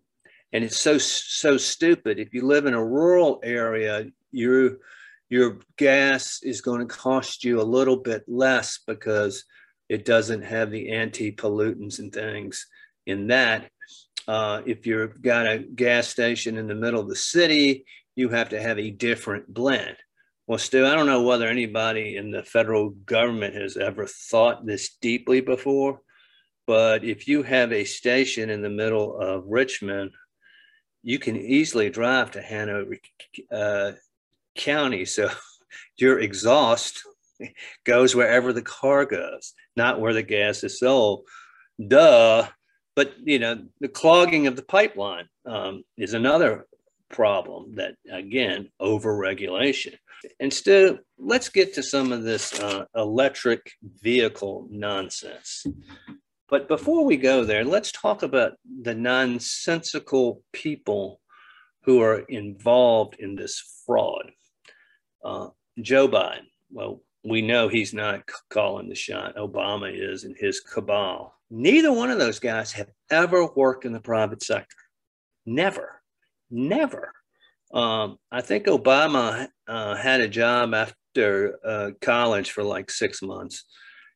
and 0.52 0.62
it's 0.62 0.78
so 0.78 0.96
so 0.98 1.56
stupid. 1.56 2.18
If 2.18 2.32
you 2.32 2.46
live 2.46 2.66
in 2.66 2.74
a 2.74 2.84
rural 2.84 3.40
area, 3.42 4.06
your 4.30 4.78
your 5.28 5.58
gas 5.76 6.40
is 6.42 6.60
going 6.60 6.80
to 6.80 6.94
cost 6.94 7.42
you 7.42 7.60
a 7.60 7.62
little 7.62 7.96
bit 7.96 8.24
less 8.28 8.78
because 8.86 9.44
it 9.88 10.04
doesn't 10.04 10.42
have 10.42 10.70
the 10.70 10.92
anti-pollutants 10.92 11.98
and 11.98 12.12
things 12.12 12.66
in 13.06 13.28
that. 13.28 13.70
Uh, 14.28 14.62
if 14.66 14.86
you've 14.86 15.22
got 15.22 15.46
a 15.46 15.58
gas 15.58 16.08
station 16.08 16.56
in 16.58 16.66
the 16.66 16.74
middle 16.74 17.00
of 17.00 17.08
the 17.08 17.16
city, 17.16 17.84
you 18.16 18.28
have 18.28 18.48
to 18.48 18.60
have 18.60 18.78
a 18.78 18.90
different 18.90 19.52
blend. 19.52 19.96
Well, 20.46 20.58
Stu, 20.58 20.86
I 20.86 20.94
don't 20.94 21.06
know 21.06 21.22
whether 21.22 21.46
anybody 21.46 22.16
in 22.16 22.30
the 22.30 22.42
federal 22.42 22.90
government 22.90 23.54
has 23.54 23.76
ever 23.76 24.06
thought 24.06 24.66
this 24.66 24.96
deeply 25.00 25.40
before, 25.40 26.00
but 26.66 27.04
if 27.04 27.28
you 27.28 27.42
have 27.42 27.72
a 27.72 27.84
station 27.84 28.50
in 28.50 28.62
the 28.62 28.70
middle 28.70 29.20
of 29.20 29.44
Richmond 29.46 30.12
you 31.06 31.20
can 31.20 31.36
easily 31.36 31.88
drive 31.88 32.32
to 32.32 32.42
Hanover 32.42 32.96
uh, 33.52 33.92
County. 34.56 35.04
So 35.04 35.30
your 35.98 36.18
exhaust 36.18 37.00
goes 37.84 38.16
wherever 38.16 38.52
the 38.52 38.60
car 38.62 39.06
goes, 39.06 39.54
not 39.76 40.00
where 40.00 40.12
the 40.12 40.24
gas 40.24 40.64
is 40.64 40.80
sold. 40.80 41.22
Duh. 41.86 42.48
But 42.96 43.14
you 43.22 43.38
know, 43.38 43.62
the 43.80 43.88
clogging 43.88 44.46
of 44.46 44.56
the 44.56 44.62
pipeline 44.62 45.28
um, 45.44 45.84
is 45.96 46.14
another 46.14 46.66
problem. 47.10 47.76
That 47.76 47.94
again, 48.10 48.70
overregulation. 48.80 49.94
Instead, 50.40 50.98
let's 51.18 51.50
get 51.50 51.74
to 51.74 51.82
some 51.82 52.10
of 52.10 52.24
this 52.24 52.58
uh, 52.58 52.86
electric 52.96 53.70
vehicle 54.02 54.66
nonsense. 54.70 55.64
But 56.48 56.68
before 56.68 57.04
we 57.04 57.16
go 57.16 57.44
there, 57.44 57.64
let's 57.64 57.92
talk 57.92 58.22
about 58.22 58.54
the 58.82 58.94
nonsensical 58.94 60.42
people 60.52 61.20
who 61.82 62.00
are 62.00 62.20
involved 62.20 63.16
in 63.18 63.36
this 63.36 63.82
fraud. 63.84 64.30
Uh, 65.24 65.48
Joe 65.80 66.08
Biden, 66.08 66.46
well, 66.70 67.02
we 67.24 67.42
know 67.42 67.68
he's 67.68 67.92
not 67.92 68.22
calling 68.48 68.88
the 68.88 68.94
shot. 68.94 69.36
Obama 69.36 69.92
is 69.92 70.24
in 70.24 70.34
his 70.38 70.60
cabal. 70.60 71.35
Neither 71.50 71.92
one 71.92 72.10
of 72.10 72.18
those 72.18 72.38
guys 72.38 72.72
have 72.72 72.90
ever 73.10 73.46
worked 73.46 73.84
in 73.84 73.92
the 73.92 74.00
private 74.00 74.42
sector. 74.42 74.76
Never, 75.44 76.02
never. 76.50 77.12
Um, 77.72 78.18
I 78.30 78.40
think 78.40 78.66
Obama 78.66 79.48
uh, 79.68 79.94
had 79.94 80.20
a 80.20 80.28
job 80.28 80.74
after 80.74 81.58
uh, 81.64 81.90
college 82.00 82.50
for 82.50 82.62
like 82.62 82.90
six 82.90 83.22
months. 83.22 83.64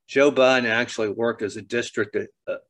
Joe 0.09 0.33
Biden 0.33 0.69
actually 0.69 1.11
worked 1.11 1.43
as 1.43 1.57
a 1.57 1.63
district 1.63 2.17
a, 2.17 2.27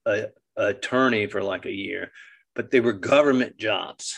a, 0.07 0.27
a 0.57 0.66
attorney 0.66 1.27
for 1.27 1.42
like 1.42 1.64
a 1.64 1.73
year, 1.73 2.12
but 2.55 2.70
they 2.70 2.81
were 2.81 2.92
government 2.92 3.57
jobs. 3.57 4.14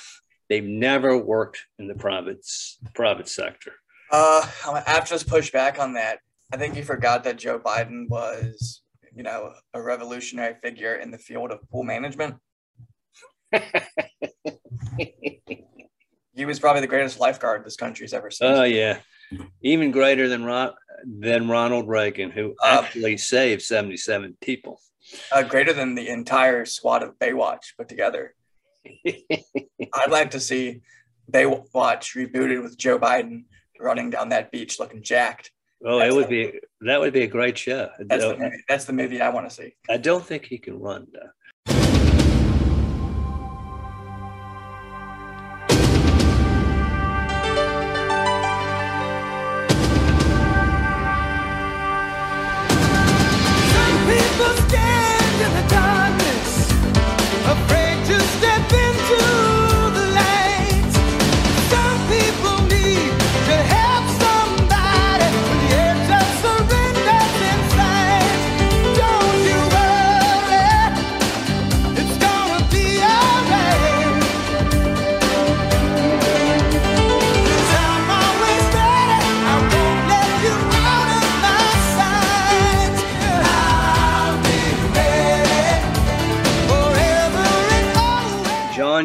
They've 0.48 0.64
never 0.64 1.16
worked 1.16 1.64
in 1.78 1.86
the 1.86 1.94
private 1.94 2.44
private 2.94 3.28
sector. 3.28 3.72
Uh, 4.10 4.46
I 4.66 4.82
have 4.86 5.04
to 5.04 5.10
just 5.10 5.28
push 5.28 5.50
back 5.50 5.78
on 5.78 5.94
that. 5.94 6.18
I 6.52 6.56
think 6.56 6.76
you 6.76 6.84
forgot 6.84 7.24
that 7.24 7.38
Joe 7.38 7.58
Biden 7.58 8.08
was, 8.08 8.82
you 9.14 9.22
know, 9.22 9.52
a 9.74 9.82
revolutionary 9.82 10.54
figure 10.62 10.94
in 10.96 11.10
the 11.10 11.18
field 11.18 11.50
of 11.50 11.58
pool 11.70 11.84
management. 11.84 12.36
he 16.34 16.44
was 16.46 16.58
probably 16.58 16.80
the 16.80 16.86
greatest 16.86 17.20
lifeguard 17.20 17.64
this 17.64 17.76
country's 17.76 18.14
ever 18.14 18.30
seen. 18.30 18.48
Oh 18.48 18.64
yeah, 18.64 18.98
even 19.62 19.90
greater 19.90 20.28
than 20.28 20.44
Ron, 20.44 20.72
than 21.04 21.48
Ronald 21.48 21.88
Reagan, 21.88 22.30
who 22.30 22.54
uh, 22.62 22.82
actually 22.82 23.16
saved 23.18 23.62
77 23.62 24.36
people. 24.40 24.80
Uh, 25.30 25.42
greater 25.42 25.72
than 25.72 25.94
the 25.94 26.08
entire 26.08 26.64
squad 26.64 27.02
of 27.02 27.18
Baywatch 27.18 27.76
put 27.76 27.88
together. 27.88 28.34
I'd 29.06 30.10
like 30.10 30.30
to 30.30 30.40
see 30.40 30.80
Baywatch 31.30 32.16
rebooted 32.16 32.62
with 32.62 32.78
Joe 32.78 32.98
Biden 32.98 33.44
running 33.78 34.10
down 34.10 34.30
that 34.30 34.50
beach 34.50 34.78
looking 34.78 35.02
jacked. 35.02 35.50
Oh, 35.84 36.00
it 36.00 36.14
would 36.14 36.28
be 36.28 36.60
that 36.82 37.00
would 37.00 37.12
be 37.12 37.22
a 37.22 37.26
great 37.26 37.58
show. 37.58 37.90
That's, 37.98 38.24
the 38.24 38.36
movie, 38.36 38.64
that's 38.68 38.84
the 38.84 38.92
movie 38.92 39.20
I 39.20 39.28
want 39.30 39.48
to 39.48 39.54
see. 39.54 39.74
I 39.90 39.96
don't 39.96 40.24
think 40.24 40.44
he 40.44 40.58
can 40.58 40.78
run 40.78 41.06
though. 41.12 41.30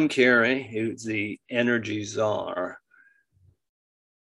Kerry, 0.08 0.62
who's 0.62 1.04
the 1.04 1.38
energy 1.50 2.04
czar, 2.04 2.80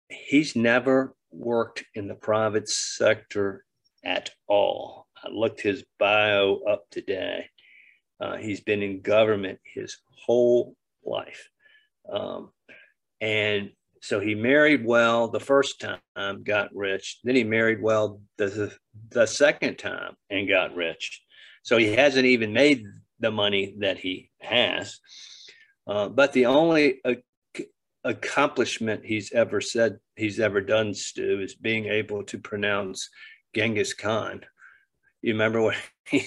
he's 0.09 0.57
never 0.57 1.15
worked 1.31 1.85
in 1.95 2.09
the 2.09 2.15
private 2.15 2.69
sector 2.69 3.65
at 4.05 4.31
all. 4.47 5.07
I 5.23 5.29
looked 5.31 5.61
his 5.61 5.85
bio 5.99 6.61
up 6.69 6.85
today. 6.91 7.49
Uh, 8.21 8.37
he's 8.37 8.61
been 8.61 8.83
in 8.83 9.01
government 9.01 9.59
his 9.65 9.97
whole 10.25 10.77
life. 11.05 11.49
Um, 12.11 12.51
and 13.21 13.71
so 14.03 14.21
he 14.21 14.35
married 14.35 14.85
well 14.85 15.29
the 15.29 15.41
first 15.41 15.81
time, 15.81 16.43
got 16.45 16.75
rich. 16.75 17.21
Then 17.25 17.37
he 17.37 17.45
married 17.45 17.83
well 17.83 18.21
the, 18.37 18.73
the 19.11 19.27
second 19.27 19.79
time 19.79 20.15
and 20.29 20.49
got 20.49 20.75
rich. 20.75 21.23
So 21.63 21.79
he 21.79 21.95
hasn't 21.95 22.27
even 22.27 22.53
made 22.53 22.85
the 23.21 23.31
money 23.31 23.75
that 23.79 23.99
he 23.99 24.31
has. 24.41 25.01
Uh, 25.87 26.09
but 26.09 26.33
the 26.33 26.47
only 26.47 27.01
accomplishment 28.05 29.05
he's 29.05 29.33
ever 29.33 29.61
said 29.61 29.99
he's 30.17 30.41
ever 30.41 30.61
done, 30.61 30.95
Stu, 30.95 31.41
is 31.41 31.55
being 31.55 31.87
able 31.87 32.23
to 32.25 32.39
pronounce 32.39 33.11
Genghis 33.55 33.95
Khan. 33.95 34.45
You 35.23 35.33
remember 35.33 35.63
when 35.63 35.77
he, 36.09 36.27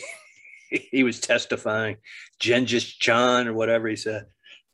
he 0.70 1.04
was 1.04 1.20
testifying, 1.20 1.98
Genghis 2.40 2.98
Khan 3.04 3.48
or 3.48 3.54
whatever 3.54 3.88
he 3.88 3.96
said? 3.96 4.26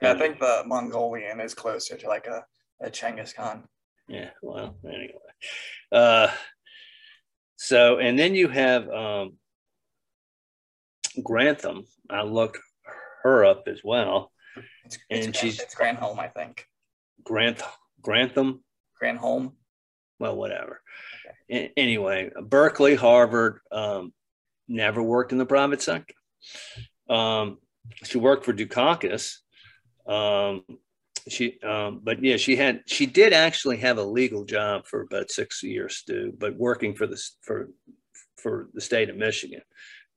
Yeah, 0.01 0.13
I 0.13 0.17
think 0.17 0.39
the 0.39 0.63
Mongolian 0.65 1.39
is 1.39 1.53
closer 1.53 1.97
to 1.97 2.07
like 2.07 2.27
a, 2.27 2.43
a 2.81 2.89
Genghis 2.89 3.33
Khan. 3.33 3.63
Yeah, 4.07 4.31
well, 4.41 4.75
anyway. 4.85 5.13
Uh, 5.91 6.27
so, 7.55 7.99
and 7.99 8.19
then 8.19 8.35
you 8.35 8.49
have 8.49 8.89
um, 8.89 9.37
Grantham. 11.23 11.85
I 12.09 12.23
looked 12.23 12.59
her 13.23 13.45
up 13.45 13.63
as 13.67 13.81
well. 13.83 14.32
It's, 14.85 14.97
and 15.09 15.35
she's 15.35 15.59
it's 15.59 15.75
Granholm, 15.75 16.19
I 16.19 16.27
think. 16.27 16.67
Grant 17.23 17.61
Grantham. 18.01 18.63
Granholm? 19.01 19.53
Well, 20.19 20.35
whatever. 20.35 20.81
A- 21.49 21.71
anyway, 21.77 22.31
Berkeley, 22.41 22.95
Harvard, 22.95 23.59
um, 23.71 24.13
never 24.67 25.01
worked 25.01 25.31
in 25.31 25.37
the 25.37 25.45
private 25.45 25.81
sector. 25.81 26.15
Um, 27.09 27.59
she 28.03 28.17
worked 28.17 28.45
for 28.45 28.53
Dukakis. 28.53 29.37
Um, 30.07 30.63
she, 31.29 31.59
um, 31.61 32.01
but 32.03 32.21
yeah, 32.21 32.37
she 32.37 32.55
had, 32.55 32.81
she 32.85 33.05
did 33.05 33.33
actually 33.33 33.77
have 33.77 33.97
a 33.97 34.03
legal 34.03 34.43
job 34.43 34.85
for 34.85 35.01
about 35.01 35.31
six 35.31 35.63
years, 35.63 35.97
Stu, 35.97 36.33
but 36.37 36.57
working 36.57 36.95
for 36.95 37.07
the 37.07 37.21
for 37.41 37.69
for 38.37 38.67
the 38.73 38.81
state 38.81 39.09
of 39.09 39.15
Michigan 39.15 39.61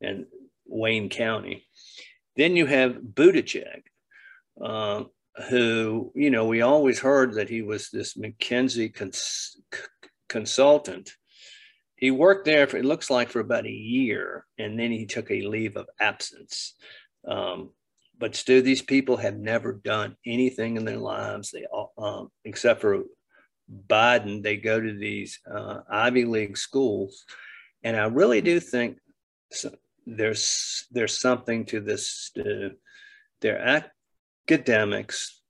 and 0.01 0.27
Wayne 0.67 1.09
County. 1.09 1.65
Then 2.37 2.57
you 2.57 2.67
have 2.67 2.97
Buttigieg, 2.97 3.83
uh, 4.62 5.05
who 5.49 6.12
you 6.14 6.31
know 6.31 6.47
we 6.47 6.62
always 6.62 6.99
heard 6.99 7.35
that 7.35 7.49
he 7.49 7.62
was 7.62 7.90
this 7.90 8.14
McKinsey 8.14 8.95
cons- 8.95 9.57
consultant. 10.29 11.12
He 11.97 12.11
worked 12.11 12.45
there 12.45 12.66
for 12.66 12.77
it 12.77 12.85
looks 12.85 13.11
like 13.11 13.31
for 13.31 13.40
about 13.40 13.66
a 13.66 13.71
year, 13.71 14.47
and 14.59 14.79
then 14.79 14.90
he 14.90 15.07
took 15.07 15.31
a 15.31 15.47
leave 15.47 15.77
of 15.77 15.87
absence. 16.01 16.75
Um, 17.27 17.71
but 18.19 18.35
still, 18.35 18.62
these 18.62 18.83
people 18.83 19.16
have 19.19 19.37
never 19.37 19.75
done 19.75 20.16
anything 20.25 20.77
in 20.77 20.85
their 20.85 20.99
lives. 20.99 21.51
They 21.51 21.64
all, 21.71 21.92
um, 21.99 22.31
except 22.45 22.81
for 22.81 23.05
Biden, 23.88 24.42
they 24.42 24.57
go 24.57 24.81
to 24.81 24.92
these 24.92 25.38
uh, 25.51 25.81
Ivy 25.90 26.25
League 26.25 26.57
schools, 26.57 27.25
and 27.83 27.97
I 27.97 28.07
really 28.07 28.40
do 28.40 28.61
think 28.61 28.99
so, 29.53 29.71
there's 30.07 30.87
there's 30.90 31.19
something 31.19 31.64
to 31.66 31.81
this. 31.81 32.31
Uh, 32.38 32.71
they're 33.40 33.61
academics. 34.49 35.41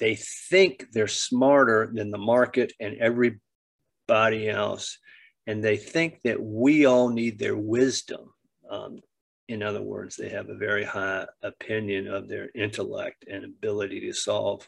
They 0.00 0.14
think 0.14 0.86
they're 0.92 1.08
smarter 1.08 1.90
than 1.92 2.10
the 2.10 2.18
market 2.18 2.72
and 2.80 2.96
everybody 2.98 4.48
else, 4.48 4.98
and 5.46 5.62
they 5.62 5.76
think 5.76 6.20
that 6.24 6.40
we 6.40 6.86
all 6.86 7.08
need 7.08 7.38
their 7.38 7.56
wisdom. 7.56 8.32
Um, 8.70 9.00
in 9.48 9.62
other 9.62 9.82
words, 9.82 10.16
they 10.16 10.28
have 10.28 10.50
a 10.50 10.54
very 10.54 10.84
high 10.84 11.26
opinion 11.42 12.06
of 12.06 12.28
their 12.28 12.50
intellect 12.54 13.24
and 13.30 13.44
ability 13.44 14.00
to 14.00 14.12
solve 14.12 14.66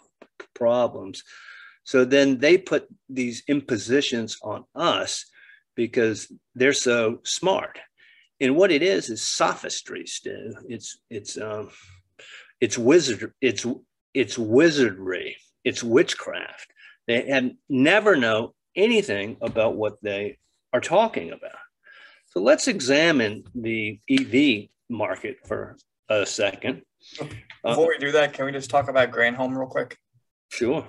problems. 0.55 1.23
So 1.85 2.05
then 2.05 2.39
they 2.39 2.57
put 2.59 2.89
these 3.09 3.43
impositions 3.47 4.39
on 4.43 4.65
us 4.75 5.27
because 5.77 6.33
they're 6.55 6.73
so 6.73 7.21
smart. 7.25 7.79
And 8.41 8.57
what 8.57 8.71
it 8.71 8.83
is 8.83 9.11
is 9.11 9.23
sophistry, 9.23 10.07
Stu. 10.07 10.55
It's 10.67 10.99
it's 11.11 11.37
um, 11.37 11.71
it's 12.61 12.79
wizard 12.79 13.33
it's 13.41 13.67
it's 14.15 14.39
wizardry. 14.39 15.37
It's 15.65 15.83
witchcraft. 15.83 16.73
They 17.07 17.29
have 17.29 17.51
never 17.69 18.17
know 18.17 18.55
anything 18.75 19.37
about 19.41 19.77
what 19.77 20.03
they 20.03 20.39
are 20.73 20.81
talking 20.81 21.31
about. 21.31 21.59
So 22.27 22.41
let's 22.41 22.69
examine 22.69 23.45
the 23.55 24.01
EV 24.09 24.69
market 24.89 25.39
for 25.47 25.77
a 26.09 26.25
second. 26.25 26.83
Before 27.65 27.89
we 27.89 27.99
do 27.99 28.13
that, 28.13 28.33
can 28.33 28.47
we 28.47 28.53
just 28.53 28.71
talk 28.71 28.89
about 28.89 29.11
Granholm 29.11 29.57
real 29.57 29.69
quick? 29.69 29.97
Sure. 30.49 30.87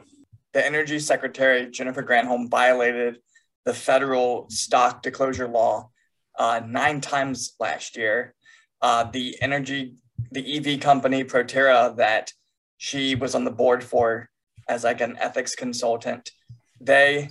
The 0.54 0.66
Energy 0.66 1.00
Secretary, 1.00 1.70
Jennifer 1.70 2.04
Granholm, 2.04 2.50
violated 2.50 3.18
the 3.66 3.74
federal 3.74 4.50
stock 4.50 5.02
disclosure 5.02 5.48
law 5.48 5.90
uh, 6.38 6.62
nine 6.66 7.02
times 7.02 7.54
last 7.60 7.98
year. 7.98 8.34
Uh, 8.82 9.04
the 9.04 9.38
energy, 9.42 9.96
the 10.32 10.58
EV 10.58 10.80
company 10.80 11.24
Proterra 11.24 11.96
that 11.98 12.32
she 12.78 13.16
was 13.16 13.36
on 13.36 13.44
the 13.44 13.52
board 13.52 13.84
for 13.84 14.30
as 14.68 14.84
like 14.84 15.02
an 15.02 15.18
ethics 15.20 15.56
consultant, 15.56 16.32
they 16.80 17.30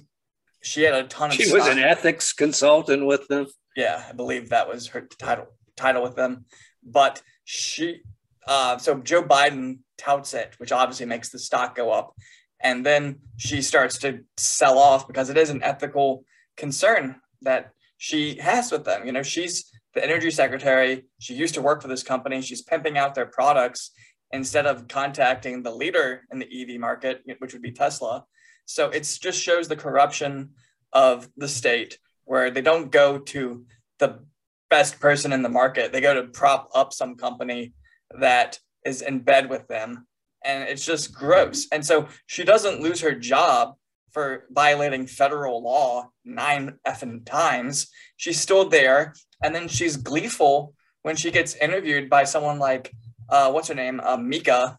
she 0.63 0.83
had 0.83 0.95
a 0.95 1.05
ton 1.05 1.31
of. 1.31 1.37
She 1.37 1.45
stock. 1.45 1.61
was 1.61 1.69
an 1.69 1.79
ethics 1.79 2.33
consultant 2.33 3.07
with 3.07 3.27
them. 3.29 3.47
Yeah, 3.77 4.05
I 4.09 4.13
believe 4.13 4.51
that 4.51 4.69
was 4.69 4.89
her 4.89 5.03
title 5.19 5.47
title 5.77 6.03
with 6.03 6.17
them. 6.17 6.45
But 6.85 7.23
she, 7.45 8.03
uh, 8.47 8.79
so 8.79 8.99
Joe 8.99 9.23
Biden 9.23 9.79
touts 9.97 10.35
it, 10.35 10.55
which 10.59 10.73
obviously 10.73 11.07
makes 11.07 11.31
the 11.31 11.39
stock 11.39 11.75
go 11.75 11.91
up, 11.91 12.15
and 12.61 12.85
then 12.85 13.21
she 13.37 13.63
starts 13.63 13.99
to 13.99 14.21
sell 14.37 14.79
off 14.79 15.07
because 15.07 15.31
it 15.31 15.39
is 15.39 15.51
an 15.51 15.63
ethical 15.63 16.25
concern 16.57 17.17
that 17.43 17.73
she 17.97 18.37
has 18.37 18.71
with 18.71 18.85
them. 18.85 19.07
You 19.07 19.13
know, 19.13 19.23
she's 19.23 19.70
the 19.95 20.05
energy 20.05 20.31
secretary. 20.31 21.07
She 21.19 21.35
used 21.35 21.55
to 21.55 21.63
work 21.63 21.83
for 21.83 21.89
this 21.89 22.03
company. 22.03 22.43
She's 22.43 22.63
pimping 22.63 22.97
out 22.97 23.15
their 23.15 23.27
products 23.27 23.91
instead 24.33 24.67
of 24.67 24.87
contacting 24.89 25.63
the 25.63 25.75
leader 25.75 26.23
in 26.31 26.39
the 26.39 26.47
EV 26.47 26.81
market, 26.81 27.23
which 27.39 27.53
would 27.53 27.63
be 27.63 27.73
Tesla. 27.73 28.25
So 28.67 28.89
it 28.91 29.03
just 29.21 29.43
shows 29.43 29.67
the 29.67 29.77
corruption 29.77 30.51
of 30.93 31.29
the 31.37 31.49
state 31.49 31.99
where 32.25 32.51
they 32.51 32.63
don't 32.63 32.93
go 32.93 33.19
to 33.19 33.65
the 33.99 34.21
best 34.69 35.01
person 35.01 35.33
in 35.33 35.43
the 35.43 35.49
market. 35.49 35.93
They 35.93 36.01
go 36.01 36.15
to 36.15 36.29
prop 36.29 36.71
up 36.75 36.93
some 36.93 37.17
company 37.17 37.75
that 38.19 38.61
is 38.87 39.03
in 39.03 39.21
bed 39.21 39.51
with 39.51 39.67
them. 39.67 40.07
And 40.45 40.69
it's 40.69 40.87
just 40.87 41.13
gross. 41.13 41.67
And 41.73 41.85
so 41.85 42.09
she 42.27 42.45
doesn't 42.45 42.81
lose 42.81 43.01
her 43.01 43.15
job 43.15 43.75
for 44.13 44.45
violating 44.51 45.07
federal 45.07 45.63
law 45.63 46.11
nine 46.25 46.79
effing 46.87 47.25
times. 47.27 47.91
She's 48.17 48.41
still 48.41 48.69
there. 48.69 49.15
And 49.43 49.55
then 49.55 49.69
she's 49.69 49.97
gleeful 49.97 50.75
when 51.03 51.17
she 51.17 51.31
gets 51.31 51.55
interviewed 51.57 52.11
by 52.11 52.25
someone 52.25 52.59
like, 52.59 52.93
uh, 53.29 53.51
what's 53.51 53.69
her 53.69 53.75
name? 53.75 54.01
Uh, 54.03 54.17
Mika, 54.17 54.79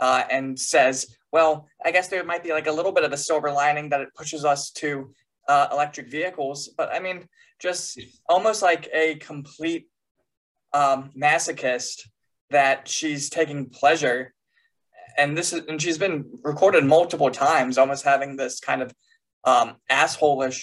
uh, 0.00 0.22
and 0.30 0.58
says, 0.58 1.16
well, 1.32 1.68
I 1.84 1.90
guess 1.90 2.08
there 2.08 2.24
might 2.24 2.42
be 2.42 2.52
like 2.52 2.66
a 2.66 2.72
little 2.72 2.92
bit 2.92 3.04
of 3.04 3.12
a 3.12 3.16
silver 3.16 3.50
lining 3.50 3.88
that 3.90 4.00
it 4.00 4.14
pushes 4.14 4.44
us 4.44 4.70
to 4.72 5.12
uh, 5.48 5.68
electric 5.72 6.10
vehicles. 6.10 6.68
But 6.76 6.92
I 6.92 7.00
mean, 7.00 7.26
just 7.58 8.00
almost 8.28 8.62
like 8.62 8.88
a 8.92 9.16
complete 9.16 9.88
um, 10.72 11.10
masochist 11.20 12.08
that 12.50 12.88
she's 12.88 13.28
taking 13.28 13.68
pleasure. 13.68 14.32
And 15.16 15.36
this 15.36 15.52
is, 15.52 15.64
and 15.66 15.82
she's 15.82 15.98
been 15.98 16.24
recorded 16.42 16.84
multiple 16.84 17.30
times, 17.30 17.76
almost 17.76 18.04
having 18.04 18.36
this 18.36 18.60
kind 18.60 18.82
of 18.82 18.94
um, 19.44 19.76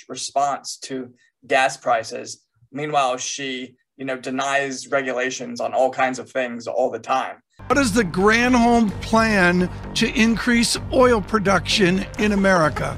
response 0.08 0.78
to 0.78 1.14
gas 1.46 1.78
prices. 1.78 2.45
Meanwhile, 2.76 3.18
she, 3.18 3.76
you 3.96 4.04
know, 4.04 4.18
denies 4.18 4.90
regulations 4.90 5.62
on 5.62 5.74
all 5.74 5.90
kinds 5.90 6.20
of 6.20 6.30
things 6.30 6.68
all 6.68 6.92
the 6.92 7.00
time. 7.00 7.38
What 7.68 7.80
is 7.80 7.94
the 7.94 8.04
Granholm 8.04 8.92
plan 9.02 9.70
to 9.94 10.14
increase 10.14 10.78
oil 10.92 11.22
production 11.22 12.06
in 12.20 12.34
America? 12.34 12.98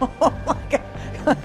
oh 0.00 0.34
my 0.46 0.58
God. 0.70 0.78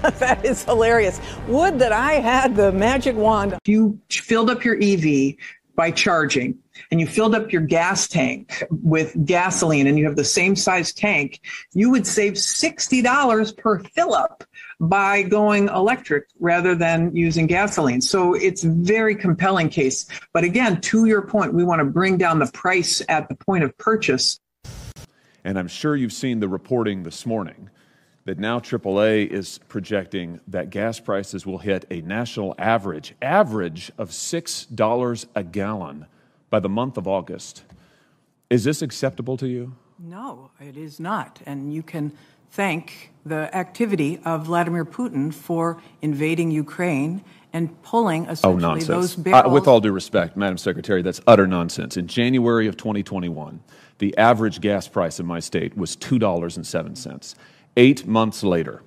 that 0.18 0.42
is 0.46 0.64
hilarious. 0.64 1.20
Would 1.46 1.78
that 1.80 1.92
I 1.92 2.14
had 2.14 2.56
the 2.56 2.72
magic 2.72 3.16
wand. 3.16 3.52
If 3.52 3.68
you 3.68 4.00
filled 4.10 4.48
up 4.48 4.64
your 4.64 4.82
EV 4.82 5.34
by 5.76 5.90
charging 5.90 6.56
and 6.90 7.00
you 7.00 7.06
filled 7.06 7.34
up 7.34 7.52
your 7.52 7.60
gas 7.60 8.08
tank 8.08 8.64
with 8.70 9.14
gasoline 9.26 9.86
and 9.86 9.98
you 9.98 10.06
have 10.06 10.16
the 10.16 10.24
same 10.24 10.56
size 10.56 10.94
tank, 10.94 11.40
you 11.74 11.90
would 11.90 12.06
save 12.06 12.32
$60 12.34 13.56
per 13.58 13.80
fill 13.80 14.14
up 14.14 14.44
by 14.80 15.22
going 15.22 15.68
electric 15.68 16.26
rather 16.40 16.74
than 16.74 17.14
using 17.14 17.46
gasoline. 17.46 18.00
So 18.00 18.34
it's 18.34 18.64
a 18.64 18.70
very 18.70 19.14
compelling 19.14 19.68
case. 19.68 20.06
But 20.32 20.44
again, 20.44 20.80
to 20.82 21.06
your 21.06 21.22
point, 21.22 21.54
we 21.54 21.64
want 21.64 21.80
to 21.80 21.84
bring 21.84 22.18
down 22.18 22.38
the 22.38 22.50
price 22.52 23.02
at 23.08 23.28
the 23.28 23.34
point 23.34 23.64
of 23.64 23.76
purchase. 23.78 24.40
And 25.44 25.58
I'm 25.58 25.68
sure 25.68 25.94
you've 25.94 26.12
seen 26.12 26.40
the 26.40 26.48
reporting 26.48 27.02
this 27.02 27.26
morning 27.26 27.70
that 28.24 28.38
now 28.38 28.58
AAA 28.58 29.28
is 29.28 29.58
projecting 29.68 30.40
that 30.48 30.70
gas 30.70 30.98
prices 30.98 31.44
will 31.44 31.58
hit 31.58 31.84
a 31.90 32.00
national 32.00 32.54
average, 32.58 33.14
average 33.20 33.92
of 33.98 34.10
$6 34.10 35.26
a 35.34 35.44
gallon 35.44 36.06
by 36.48 36.60
the 36.60 36.68
month 36.68 36.96
of 36.96 37.06
August. 37.06 37.64
Is 38.48 38.64
this 38.64 38.80
acceptable 38.80 39.36
to 39.36 39.46
you? 39.46 39.74
No, 39.98 40.50
it 40.60 40.76
is 40.76 40.98
not. 40.98 41.40
And 41.44 41.72
you 41.72 41.82
can 41.82 42.12
thank 42.54 43.10
the 43.26 43.54
activity 43.56 44.20
of 44.24 44.46
Vladimir 44.46 44.84
Putin 44.84 45.34
for 45.34 45.82
invading 46.02 46.52
Ukraine 46.52 47.24
and 47.52 47.82
pulling 47.82 48.26
essentially 48.26 48.54
oh, 48.54 48.68
nonsense. 48.68 48.88
those 48.88 49.16
barrels. 49.16 49.46
Uh, 49.46 49.54
with 49.54 49.66
all 49.66 49.80
due 49.80 49.90
respect, 49.90 50.36
Madam 50.36 50.56
Secretary, 50.58 51.02
that's 51.02 51.20
utter 51.26 51.46
nonsense. 51.48 51.96
In 51.96 52.06
January 52.06 52.68
of 52.68 52.76
2021, 52.76 53.60
the 53.98 54.16
average 54.16 54.60
gas 54.60 54.86
price 54.86 55.18
in 55.18 55.26
my 55.26 55.40
state 55.40 55.76
was 55.76 55.96
$2.07. 55.96 57.34
Eight 57.76 58.06
months 58.06 58.44
later, 58.44 58.82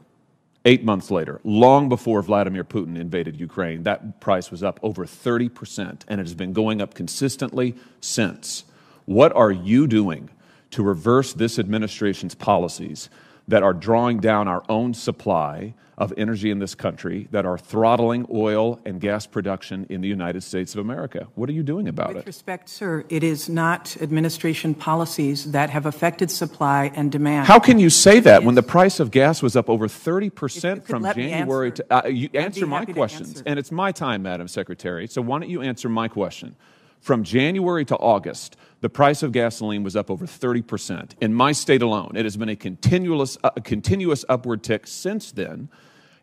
eight 0.63 0.85
months 0.85 1.11
later, 1.11 1.41
long 1.43 1.89
before 1.89 2.21
Vladimir 2.21 2.63
Putin 2.63 2.97
invaded 2.97 3.37
Ukraine, 3.37 3.83
that 3.83 4.21
price 4.21 4.49
was 4.49 4.63
up 4.63 4.79
over 4.81 5.05
30%, 5.05 6.03
and 6.07 6.21
it 6.21 6.23
has 6.23 6.35
been 6.35 6.53
going 6.53 6.81
up 6.81 6.93
consistently 6.93 7.75
since. 7.99 8.63
What 9.05 9.35
are 9.35 9.51
you 9.51 9.87
doing 9.87 10.29
to 10.71 10.83
reverse 10.83 11.33
this 11.33 11.59
administration's 11.59 12.35
policies 12.35 13.09
that 13.47 13.63
are 13.63 13.73
drawing 13.73 14.19
down 14.19 14.47
our 14.47 14.63
own 14.69 14.93
supply 14.93 15.73
of 15.97 16.13
energy 16.15 16.51
in 16.51 16.59
this 16.59 16.75
country, 16.75 17.27
that 17.31 17.43
are 17.43 17.57
throttling 17.57 18.23
oil 18.31 18.79
and 18.85 19.01
gas 19.01 19.25
production 19.25 19.87
in 19.89 19.99
the 19.99 20.07
United 20.07 20.43
States 20.43 20.75
of 20.75 20.79
America. 20.79 21.27
What 21.33 21.49
are 21.49 21.53
you 21.53 21.63
doing 21.63 21.87
about 21.87 22.09
With 22.09 22.17
it? 22.17 22.19
With 22.19 22.27
respect, 22.27 22.69
sir, 22.69 23.03
it 23.09 23.23
is 23.23 23.49
not 23.49 23.97
administration 23.99 24.75
policies 24.75 25.51
that 25.53 25.71
have 25.71 25.87
affected 25.87 26.29
supply 26.29 26.91
and 26.93 27.11
demand. 27.11 27.47
How 27.47 27.57
can 27.57 27.79
you 27.79 27.89
say 27.89 28.19
that 28.19 28.43
when 28.43 28.53
the 28.53 28.61
price 28.61 28.99
of 28.99 29.09
gas 29.09 29.41
was 29.41 29.55
up 29.55 29.71
over 29.71 29.87
30% 29.87 30.83
from 30.83 31.03
January 31.03 31.69
answer, 31.69 31.83
to 31.83 32.05
uh, 32.05 32.07
you 32.07 32.29
I'd 32.31 32.41
answer 32.41 32.67
my 32.67 32.85
questions 32.85 33.29
answer. 33.29 33.43
and 33.47 33.57
it's 33.57 33.71
my 33.71 33.91
time 33.91 34.21
Madam 34.21 34.47
Secretary 34.47 35.07
so 35.07 35.21
why 35.21 35.39
don't 35.39 35.49
you 35.49 35.61
answer 35.61 35.89
my 35.89 36.07
question 36.07 36.55
from 36.99 37.23
January 37.23 37.85
to 37.85 37.95
August 37.95 38.55
the 38.81 38.89
price 38.89 39.23
of 39.23 39.31
gasoline 39.31 39.83
was 39.83 39.95
up 39.95 40.11
over 40.11 40.25
30% 40.25 41.11
in 41.21 41.33
my 41.33 41.51
state 41.51 41.81
alone 41.81 42.11
it 42.15 42.25
has 42.25 42.37
been 42.37 42.49
a 42.49 42.55
continuous 42.55 43.37
uh, 43.43 43.51
a 43.55 43.61
continuous 43.61 44.23
upward 44.29 44.63
tick 44.63 44.87
since 44.87 45.31
then 45.31 45.69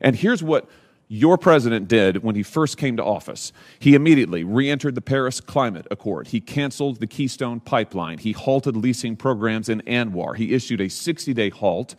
and 0.01 0.17
here's 0.17 0.43
what 0.43 0.69
your 1.09 1.37
president 1.37 1.87
did 1.87 2.23
when 2.23 2.35
he 2.35 2.43
first 2.43 2.79
came 2.79 2.97
to 2.97 3.05
office. 3.05 3.53
He 3.79 3.95
immediately 3.95 4.43
re 4.43 4.71
entered 4.71 4.95
the 4.95 5.01
Paris 5.01 5.41
Climate 5.41 5.87
Accord. 5.91 6.29
He 6.29 6.41
canceled 6.41 7.01
the 7.01 7.07
Keystone 7.07 7.61
Pipeline. 7.61 8.19
He 8.19 8.33
halted 8.33 8.77
leasing 8.77 9.17
programs 9.17 9.69
in 9.69 9.83
ANWR. 9.83 10.37
He 10.37 10.55
issued 10.55 10.81
a 10.81 10.89
60 10.89 11.35
day 11.35 11.51
halt 11.51 11.95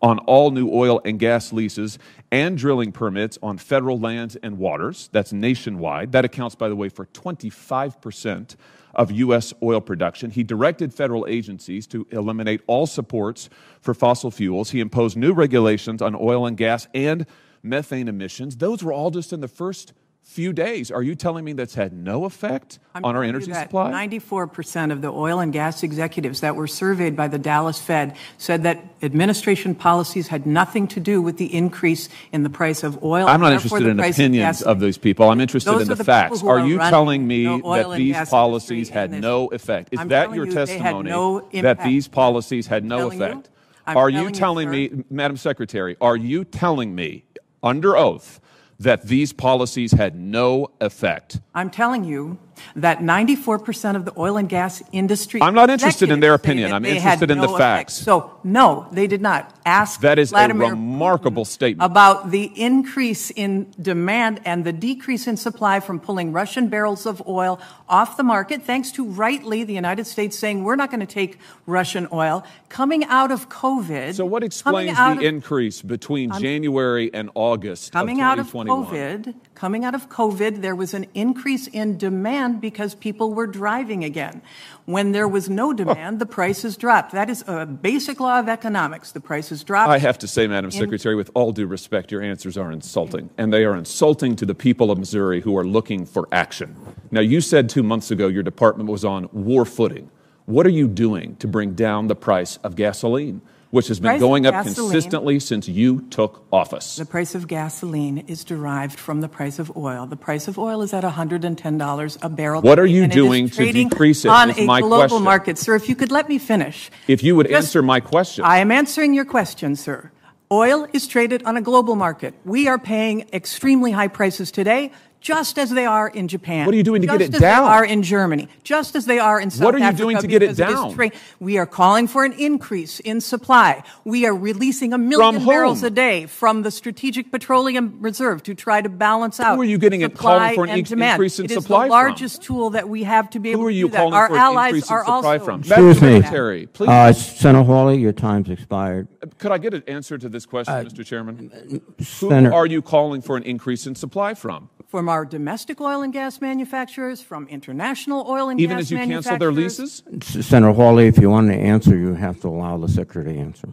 on 0.00 0.18
all 0.20 0.50
new 0.50 0.70
oil 0.72 1.00
and 1.04 1.18
gas 1.18 1.52
leases 1.52 1.98
and 2.30 2.56
drilling 2.58 2.92
permits 2.92 3.38
on 3.42 3.58
federal 3.58 3.98
lands 3.98 4.36
and 4.36 4.58
waters. 4.58 5.08
That's 5.12 5.32
nationwide. 5.32 6.12
That 6.12 6.24
accounts, 6.24 6.54
by 6.54 6.68
the 6.68 6.76
way, 6.76 6.88
for 6.88 7.06
25% 7.06 8.56
of 8.94 9.10
U.S. 9.12 9.52
oil 9.62 9.80
production. 9.80 10.30
He 10.30 10.42
directed 10.42 10.92
federal 10.92 11.26
agencies 11.28 11.86
to 11.88 12.06
eliminate 12.10 12.62
all 12.66 12.86
supports 12.86 13.48
for 13.80 13.94
fossil 13.94 14.30
fuels. 14.30 14.70
He 14.70 14.80
imposed 14.80 15.16
new 15.16 15.32
regulations 15.32 16.02
on 16.02 16.14
oil 16.14 16.46
and 16.46 16.56
gas 16.56 16.88
and 16.94 17.26
methane 17.62 18.08
emissions. 18.08 18.56
Those 18.56 18.82
were 18.82 18.92
all 18.92 19.10
just 19.10 19.32
in 19.32 19.40
the 19.40 19.48
first 19.48 19.92
few 20.28 20.52
days. 20.52 20.90
Are 20.90 21.02
you 21.02 21.14
telling 21.14 21.42
me 21.42 21.54
that's 21.54 21.74
had 21.74 21.94
no 21.94 22.26
effect 22.26 22.78
I'm 22.94 23.02
on 23.02 23.16
our 23.16 23.24
energy 23.24 23.50
supply? 23.52 23.90
94% 23.90 24.92
of 24.92 25.00
the 25.00 25.08
oil 25.08 25.40
and 25.40 25.54
gas 25.54 25.82
executives 25.82 26.42
that 26.42 26.54
were 26.54 26.66
surveyed 26.66 27.16
by 27.16 27.28
the 27.28 27.38
Dallas 27.38 27.80
Fed 27.80 28.14
said 28.36 28.62
that 28.64 28.84
administration 29.02 29.74
policies 29.74 30.28
had 30.28 30.46
nothing 30.46 30.86
to 30.88 31.00
do 31.00 31.22
with 31.22 31.38
the 31.38 31.52
increase 31.52 32.10
in 32.30 32.42
the 32.42 32.50
price 32.50 32.82
of 32.82 33.02
oil. 33.02 33.26
I'm 33.26 33.40
not 33.40 33.54
interested 33.54 33.86
in 33.86 33.98
opinions 33.98 34.58
gas- 34.58 34.62
of 34.62 34.80
these 34.80 34.98
people. 34.98 35.30
I'm 35.30 35.40
interested 35.40 35.72
Those 35.72 35.82
in 35.82 35.88
the 35.88 35.94
the 35.94 36.04
facts. 36.04 36.42
Are 36.42 36.60
are 36.60 36.66
you 36.66 36.76
telling 36.76 37.26
me 37.26 37.44
that 37.46 37.94
these 37.96 38.28
policies 38.28 38.90
had 38.90 39.10
no 39.10 39.48
effect? 39.48 39.94
Is 39.94 40.00
I'm 40.00 40.08
that 40.08 40.34
your 40.34 40.44
you 40.44 40.52
testimony 40.52 41.08
no 41.08 41.48
that 41.54 41.82
these 41.82 42.06
policies 42.06 42.66
had 42.66 42.84
no 42.84 43.10
you. 43.10 43.22
effect? 43.22 43.48
I'm 43.86 43.96
are 43.96 44.10
you 44.10 44.24
you, 44.24 44.30
telling 44.30 44.68
sir. 44.68 44.72
me, 44.72 45.04
Madam 45.08 45.38
Secretary, 45.38 45.96
are 46.02 46.16
you 46.16 46.44
telling 46.44 46.94
me 46.94 47.24
under 47.62 47.96
oath 47.96 48.40
that 48.80 49.06
these 49.06 49.32
policies 49.32 49.92
had 49.92 50.14
no 50.14 50.70
effect? 50.80 51.40
I'm 51.54 51.70
telling 51.70 52.04
you 52.04 52.38
that 52.76 52.98
94% 53.00 53.96
of 53.96 54.04
the 54.04 54.12
oil 54.16 54.36
and 54.36 54.48
gas 54.48 54.82
industry. 54.92 55.40
I'm 55.42 55.54
not 55.54 55.70
interested 55.70 56.10
in 56.10 56.20
their 56.20 56.34
opinion. 56.34 56.72
I'm 56.72 56.84
interested 56.84 57.30
in 57.30 57.38
the 57.38 57.44
effect. 57.44 57.58
facts. 57.58 57.94
So, 57.94 58.38
no, 58.44 58.88
they 58.92 59.06
did 59.06 59.20
not. 59.20 59.54
Ask 59.64 60.00
That 60.00 60.18
is 60.18 60.30
Vladimir 60.30 60.68
a 60.68 60.70
remarkable 60.70 61.44
statement. 61.44 61.90
about 61.90 62.30
the 62.30 62.50
increase 62.56 63.30
in 63.30 63.72
demand 63.80 64.40
and 64.44 64.64
the 64.64 64.72
decrease 64.72 65.26
in 65.26 65.36
supply 65.36 65.80
from 65.80 66.00
pulling 66.00 66.32
Russian 66.32 66.68
barrels 66.68 67.06
of 67.06 67.22
oil 67.28 67.60
off 67.88 68.16
the 68.16 68.22
market, 68.22 68.62
thanks 68.62 68.90
to 68.92 69.04
rightly 69.04 69.64
the 69.64 69.74
United 69.74 70.06
States 70.06 70.38
saying 70.38 70.64
we're 70.64 70.76
not 70.76 70.90
going 70.90 71.00
to 71.00 71.06
take 71.06 71.38
Russian 71.66 72.08
oil. 72.12 72.44
Coming 72.68 73.04
out 73.04 73.32
of 73.32 73.48
COVID. 73.48 74.14
So, 74.14 74.26
what 74.26 74.42
explains 74.42 74.96
the 74.96 75.12
of- 75.12 75.22
increase 75.22 75.82
between 75.82 76.32
January 76.38 77.12
and 77.12 77.30
August 77.34 77.92
Coming 77.92 78.18
of 78.18 78.24
out 78.24 78.38
of 78.38 78.52
COVID, 78.52 79.34
coming 79.54 79.84
out 79.84 79.94
of 79.94 80.08
COVID, 80.08 80.60
there 80.60 80.74
was 80.74 80.94
an 80.94 81.06
increase 81.14 81.66
in 81.66 81.96
demand 81.96 82.60
because 82.60 82.94
people 82.94 83.32
were 83.34 83.46
driving 83.46 84.04
again. 84.04 84.42
When 84.84 85.12
there 85.12 85.28
was 85.28 85.50
no 85.50 85.72
demand, 85.74 86.18
the 86.18 86.26
prices 86.26 86.76
dropped. 86.76 87.12
That 87.12 87.28
is 87.28 87.44
a 87.46 87.66
basic 87.66 88.20
law 88.20 88.38
of 88.38 88.48
economics. 88.48 89.12
The 89.12 89.20
prices 89.20 89.62
dropped. 89.62 89.90
I 89.90 89.98
have 89.98 90.18
to 90.18 90.28
say, 90.28 90.46
Madam 90.46 90.70
Secretary, 90.70 91.14
with 91.14 91.30
all 91.34 91.52
due 91.52 91.66
respect, 91.66 92.10
your 92.10 92.22
answers 92.22 92.56
are 92.56 92.72
insulting. 92.72 93.28
And 93.36 93.52
they 93.52 93.64
are 93.64 93.76
insulting 93.76 94.34
to 94.36 94.46
the 94.46 94.54
people 94.54 94.90
of 94.90 94.98
Missouri 94.98 95.42
who 95.42 95.58
are 95.58 95.66
looking 95.66 96.06
for 96.06 96.26
action. 96.32 96.74
Now, 97.10 97.20
you 97.20 97.40
said 97.40 97.68
two 97.78 97.82
months 97.84 98.10
ago 98.10 98.26
your 98.26 98.42
department 98.42 98.90
was 98.90 99.04
on 99.04 99.28
war 99.32 99.64
footing. 99.64 100.10
What 100.46 100.66
are 100.66 100.70
you 100.80 100.88
doing 100.88 101.36
to 101.36 101.46
bring 101.46 101.74
down 101.74 102.08
the 102.08 102.16
price 102.16 102.56
of 102.64 102.74
gasoline, 102.74 103.40
which 103.70 103.86
has 103.86 104.00
been 104.00 104.08
Price 104.12 104.20
going 104.20 104.46
up 104.46 104.64
consistently 104.64 105.38
since 105.38 105.68
you 105.68 106.00
took 106.10 106.44
office? 106.52 106.96
The 106.96 107.04
price 107.04 107.36
of 107.36 107.46
gasoline 107.46 108.18
is 108.26 108.42
derived 108.42 108.98
from 108.98 109.20
the 109.20 109.28
price 109.28 109.60
of 109.60 109.76
oil. 109.76 110.06
The 110.06 110.16
price 110.16 110.48
of 110.48 110.58
oil 110.58 110.82
is 110.82 110.92
at 110.92 111.04
$110 111.04 112.18
a 112.20 112.28
barrel. 112.28 112.62
What 112.62 112.80
are 112.80 112.86
you 112.86 113.04
and 113.04 113.12
it 113.12 113.16
is 113.16 113.22
doing 113.24 113.48
to 113.50 113.72
decrease 113.72 114.24
it 114.24 114.28
On 114.28 114.50
a 114.50 114.64
my 114.64 114.80
global 114.80 114.96
question. 114.98 115.22
market. 115.22 115.58
Sir, 115.58 115.76
if 115.76 115.88
you 115.88 115.94
could 115.94 116.10
let 116.10 116.28
me 116.28 116.38
finish. 116.38 116.90
If 117.06 117.22
you 117.22 117.36
would 117.36 117.46
Just- 117.48 117.68
answer 117.68 117.82
my 117.82 118.00
question. 118.00 118.44
I 118.44 118.58
am 118.58 118.72
answering 118.72 119.14
your 119.14 119.26
question, 119.26 119.76
sir. 119.76 120.10
Oil 120.50 120.88
is 120.94 121.06
traded 121.06 121.44
on 121.44 121.56
a 121.56 121.60
global 121.60 121.94
market. 121.94 122.34
We 122.44 122.66
are 122.66 122.78
paying 122.78 123.28
extremely 123.34 123.92
high 123.92 124.08
prices 124.08 124.50
today, 124.50 124.90
just 125.20 125.58
as 125.58 125.70
they 125.70 125.86
are 125.86 126.08
in 126.08 126.28
Japan. 126.28 126.66
What 126.66 126.74
are 126.74 126.76
you 126.76 126.82
doing 126.82 127.02
to 127.02 127.08
get 127.08 127.20
it 127.20 127.30
down? 127.32 127.32
Just 127.32 127.34
as? 127.34 127.40
They 127.40 127.54
are 127.56 127.84
in 127.84 128.02
Germany, 128.02 128.48
just 128.62 128.96
as 128.96 129.06
they 129.06 129.18
are 129.18 129.40
in 129.40 129.50
South 129.50 129.62
Africa. 129.62 129.64
What 129.66 129.74
are 129.74 129.78
you 129.78 129.84
Africa 129.84 130.02
doing 130.02 130.16
to 130.18 130.26
get 130.26 130.42
it 130.42 130.56
down? 130.56 130.94
tra- 130.94 131.10
we 131.40 131.58
are 131.58 131.66
calling 131.66 132.06
for 132.06 132.24
an 132.24 132.32
increase 132.34 133.00
in 133.00 133.20
supply. 133.20 133.82
We 134.04 134.26
are 134.26 134.34
releasing 134.34 134.92
a 134.92 134.98
million 134.98 135.44
barrels 135.44 135.82
a 135.82 135.90
day 135.90 136.26
from 136.26 136.62
the 136.62 136.70
Strategic 136.70 137.30
Petroleum 137.30 137.98
Reserve 138.00 138.42
to 138.44 138.54
try 138.54 138.80
to 138.80 138.88
balance 138.88 139.40
out. 139.40 139.56
Who 139.56 139.62
are 139.62 139.64
you 139.64 139.78
getting 139.78 140.02
it 140.02 140.12
supply 140.12 140.38
calling 140.38 140.54
for 140.54 140.64
an 140.64 140.70
and 140.70 140.86
inc- 140.86 141.10
increase 141.12 141.38
in 141.38 141.46
It 141.46 141.50
is 141.50 141.62
supply 141.62 141.84
the 141.84 141.88
from? 141.88 141.90
largest 141.90 142.42
tool 142.42 142.70
that 142.70 142.88
we 142.88 143.02
have 143.04 143.28
to 143.30 143.38
be 143.40 143.50
able 143.50 143.60
Who 143.62 143.66
are 143.66 143.70
to 143.70 143.76
you 143.76 143.86
do 143.86 143.90
that. 143.92 143.96
calling 143.98 144.14
Our 144.14 144.28
for 144.28 144.34
an 144.34 144.40
allies 144.40 144.68
increase 144.74 144.88
in 144.90 144.94
are 144.96 145.04
supply 145.04 145.14
also 145.34 145.44
from? 145.44 145.60
Madam 145.62 145.88
Excuse 145.90 146.02
me. 146.02 146.20
Secretary, 146.22 146.66
please. 146.66 146.88
Uh, 146.88 147.12
Senator 147.12 147.64
Hawley, 147.64 147.98
your 147.98 148.12
time's 148.12 148.48
expired. 148.50 149.08
Could 149.38 149.52
I 149.52 149.58
get 149.58 149.74
an 149.74 149.82
answer 149.86 150.16
to 150.18 150.28
this 150.28 150.46
question, 150.46 150.74
Mr. 150.74 151.04
Chairman? 151.04 151.80
Senator, 152.00 152.50
Who 152.50 152.54
are 152.56 152.66
you 152.66 152.82
calling 152.82 153.20
for 153.20 153.36
an 153.36 153.42
increase 153.42 153.86
in 153.86 153.94
supply 153.94 154.34
from? 154.34 154.70
From 154.88 155.06
our 155.08 155.26
domestic 155.26 155.82
oil 155.82 156.00
and 156.00 156.14
gas 156.14 156.40
manufacturers, 156.40 157.20
from 157.20 157.46
international 157.48 158.26
oil 158.26 158.48
and 158.48 158.58
Even 158.58 158.78
gas 158.78 158.86
as 158.86 158.90
you 158.90 158.96
cancel 158.96 159.36
their 159.36 159.52
manufacturers. 159.52 160.02
leases? 160.08 160.46
Senator 160.46 160.72
Hawley, 160.72 161.06
if 161.06 161.18
you 161.18 161.28
want 161.28 161.48
to 161.48 161.54
answer, 161.54 161.96
you 161.96 162.14
have 162.14 162.40
to 162.40 162.48
allow 162.48 162.78
the 162.78 162.88
secretary 162.88 163.34
to 163.34 163.40
answer. 163.40 163.68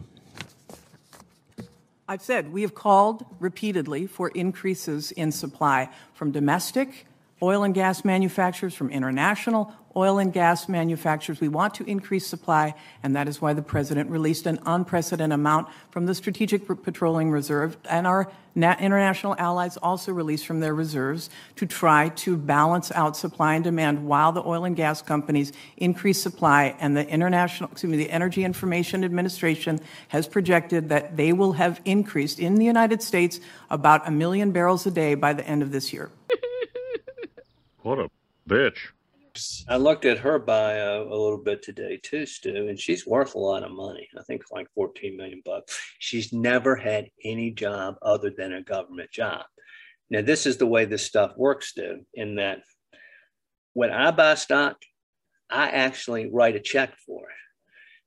I've 2.06 2.22
said 2.22 2.52
we 2.52 2.62
have 2.62 2.74
called 2.74 3.24
repeatedly 3.40 4.06
for 4.06 4.28
increases 4.28 5.10
in 5.10 5.32
supply 5.32 5.88
from 6.12 6.30
domestic 6.30 7.06
oil 7.42 7.62
and 7.62 7.74
gas 7.74 8.04
manufacturers, 8.04 8.74
from 8.74 8.90
international 8.90 9.74
oil 9.96 10.18
and 10.18 10.32
gas 10.32 10.68
manufacturers. 10.68 11.40
We 11.40 11.48
want 11.48 11.74
to 11.74 11.84
increase 11.84 12.26
supply, 12.26 12.74
and 13.02 13.16
that 13.16 13.28
is 13.28 13.40
why 13.40 13.54
the 13.54 13.62
President 13.62 14.10
released 14.10 14.46
an 14.46 14.60
unprecedented 14.66 15.34
amount 15.34 15.68
from 15.90 16.04
the 16.04 16.14
Strategic 16.14 16.66
Petroleum 16.82 17.30
Reserve, 17.30 17.78
and 17.88 18.06
our 18.06 18.30
na- 18.54 18.76
international 18.78 19.34
allies 19.38 19.78
also 19.78 20.12
released 20.12 20.46
from 20.46 20.60
their 20.60 20.74
reserves 20.74 21.30
to 21.56 21.64
try 21.64 22.10
to 22.10 22.36
balance 22.36 22.92
out 22.92 23.16
supply 23.16 23.54
and 23.54 23.64
demand 23.64 24.06
while 24.06 24.32
the 24.32 24.42
oil 24.44 24.64
and 24.64 24.76
gas 24.76 25.00
companies 25.00 25.52
increase 25.78 26.20
supply. 26.20 26.76
And 26.78 26.94
the 26.94 27.08
international, 27.08 27.70
excuse 27.72 27.90
me, 27.90 27.96
the 27.96 28.10
Energy 28.10 28.44
Information 28.44 29.02
Administration 29.02 29.80
has 30.08 30.28
projected 30.28 30.90
that 30.90 31.16
they 31.16 31.32
will 31.32 31.52
have 31.54 31.80
increased 31.86 32.38
in 32.38 32.56
the 32.56 32.66
United 32.66 33.02
States 33.02 33.40
about 33.70 34.06
a 34.06 34.10
million 34.10 34.50
barrels 34.52 34.86
a 34.86 34.90
day 34.90 35.14
by 35.14 35.32
the 35.32 35.46
end 35.46 35.62
of 35.62 35.72
this 35.72 35.92
year. 35.92 36.10
What 37.86 38.00
a 38.00 38.10
bitch. 38.48 38.78
I 39.68 39.76
looked 39.76 40.06
at 40.06 40.18
her 40.18 40.40
bio 40.40 41.04
a 41.04 41.14
little 41.14 41.38
bit 41.38 41.62
today 41.62 42.00
too, 42.02 42.26
Stu, 42.26 42.66
and 42.66 42.76
she's 42.76 43.06
worth 43.06 43.36
a 43.36 43.38
lot 43.38 43.62
of 43.62 43.70
money. 43.70 44.08
I 44.18 44.24
think 44.24 44.42
like 44.50 44.66
14 44.74 45.16
million 45.16 45.40
bucks. 45.44 45.80
She's 46.00 46.32
never 46.32 46.74
had 46.74 47.08
any 47.24 47.52
job 47.52 47.94
other 48.02 48.32
than 48.36 48.54
a 48.54 48.60
government 48.60 49.12
job. 49.12 49.44
Now, 50.10 50.20
this 50.22 50.46
is 50.46 50.56
the 50.56 50.66
way 50.66 50.84
this 50.84 51.06
stuff 51.06 51.36
works, 51.36 51.68
Stu, 51.68 52.00
in 52.12 52.34
that 52.34 52.62
when 53.74 53.92
I 53.92 54.10
buy 54.10 54.34
stock, 54.34 54.78
I 55.48 55.68
actually 55.68 56.28
write 56.28 56.56
a 56.56 56.60
check 56.60 56.92
for 57.06 57.20
it. 57.28 57.36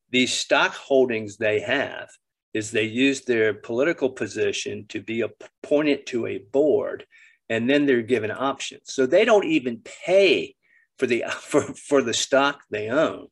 These 0.10 0.34
stock 0.34 0.74
holdings 0.74 1.38
they 1.38 1.62
have 1.62 2.10
is 2.54 2.72
they 2.72 2.84
use 2.84 3.22
their 3.22 3.54
political 3.54 4.10
position 4.10 4.88
to 4.90 5.00
be 5.00 5.22
appointed 5.22 6.06
to 6.08 6.28
a 6.28 6.40
board, 6.52 7.06
and 7.50 7.70
then 7.70 7.86
they're 7.86 8.02
given 8.02 8.32
options. 8.32 8.94
So 8.94 9.06
they 9.06 9.26
don't 9.26 9.46
even 9.46 9.82
pay 9.84 10.56
for 10.98 11.08
the 11.08 11.26
for, 11.42 11.62
for 11.62 12.02
the 12.02 12.14
stock 12.14 12.62
they 12.70 12.90
own. 12.90 13.28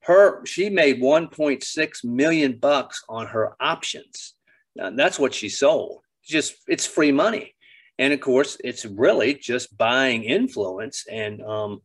Her 0.00 0.44
she 0.44 0.68
made 0.68 1.00
1.6 1.00 2.04
million 2.04 2.58
bucks 2.58 3.02
on 3.08 3.28
her 3.28 3.54
options. 3.60 4.34
Now, 4.76 4.90
that's 4.90 5.18
what 5.18 5.32
she 5.32 5.48
sold. 5.48 6.00
Just 6.26 6.54
it's 6.66 6.86
free 6.86 7.12
money, 7.12 7.54
and 7.98 8.12
of 8.12 8.20
course 8.20 8.56
it's 8.64 8.84
really 8.84 9.34
just 9.34 9.76
buying 9.76 10.24
influence 10.24 11.04
and 11.10 11.42
um, 11.42 11.80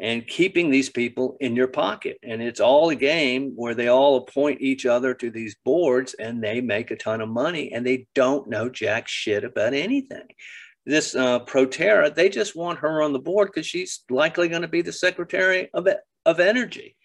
and 0.00 0.26
keeping 0.26 0.70
these 0.70 0.88
people 0.88 1.36
in 1.40 1.56
your 1.56 1.66
pocket. 1.66 2.18
And 2.22 2.40
it's 2.40 2.60
all 2.60 2.90
a 2.90 2.94
game 2.94 3.52
where 3.56 3.74
they 3.74 3.88
all 3.88 4.16
appoint 4.16 4.60
each 4.60 4.86
other 4.86 5.12
to 5.14 5.30
these 5.30 5.56
boards 5.64 6.14
and 6.14 6.42
they 6.42 6.60
make 6.60 6.90
a 6.90 6.96
ton 6.96 7.20
of 7.20 7.28
money 7.28 7.72
and 7.72 7.84
they 7.84 8.06
don't 8.14 8.48
know 8.48 8.68
jack 8.68 9.08
shit 9.08 9.44
about 9.44 9.74
anything. 9.74 10.26
This 10.88 11.14
uh, 11.14 11.40
Proterra, 11.40 12.14
they 12.14 12.30
just 12.30 12.56
want 12.56 12.78
her 12.78 13.02
on 13.02 13.12
the 13.12 13.18
board 13.18 13.50
because 13.52 13.66
she's 13.66 14.04
likely 14.08 14.48
going 14.48 14.62
to 14.62 14.68
be 14.68 14.80
the 14.80 14.90
Secretary 14.90 15.68
of, 15.74 15.86
of 16.24 16.40
Energy. 16.40 16.96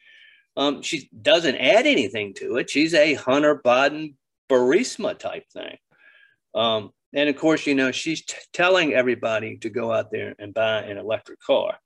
Um, 0.56 0.82
she 0.82 1.10
doesn't 1.22 1.58
add 1.58 1.86
anything 1.86 2.34
to 2.36 2.56
it. 2.56 2.70
She's 2.70 2.94
a 2.94 3.16
Hunter 3.16 3.62
Biden 3.62 4.14
Burisma 4.50 5.20
type 5.20 5.50
thing. 5.52 5.76
Um, 6.56 6.92
and 7.14 7.28
of 7.28 7.36
course, 7.36 7.68
you 7.68 7.76
know, 7.76 7.92
she's 7.92 8.24
t- 8.24 8.38
telling 8.54 8.94
everybody 8.94 9.58
to 9.58 9.70
go 9.70 9.92
out 9.92 10.12
there 10.12 10.34
and 10.40 10.54
buy 10.54 10.84
an 10.84 10.98
electric 10.98 11.42
car. 11.42 11.78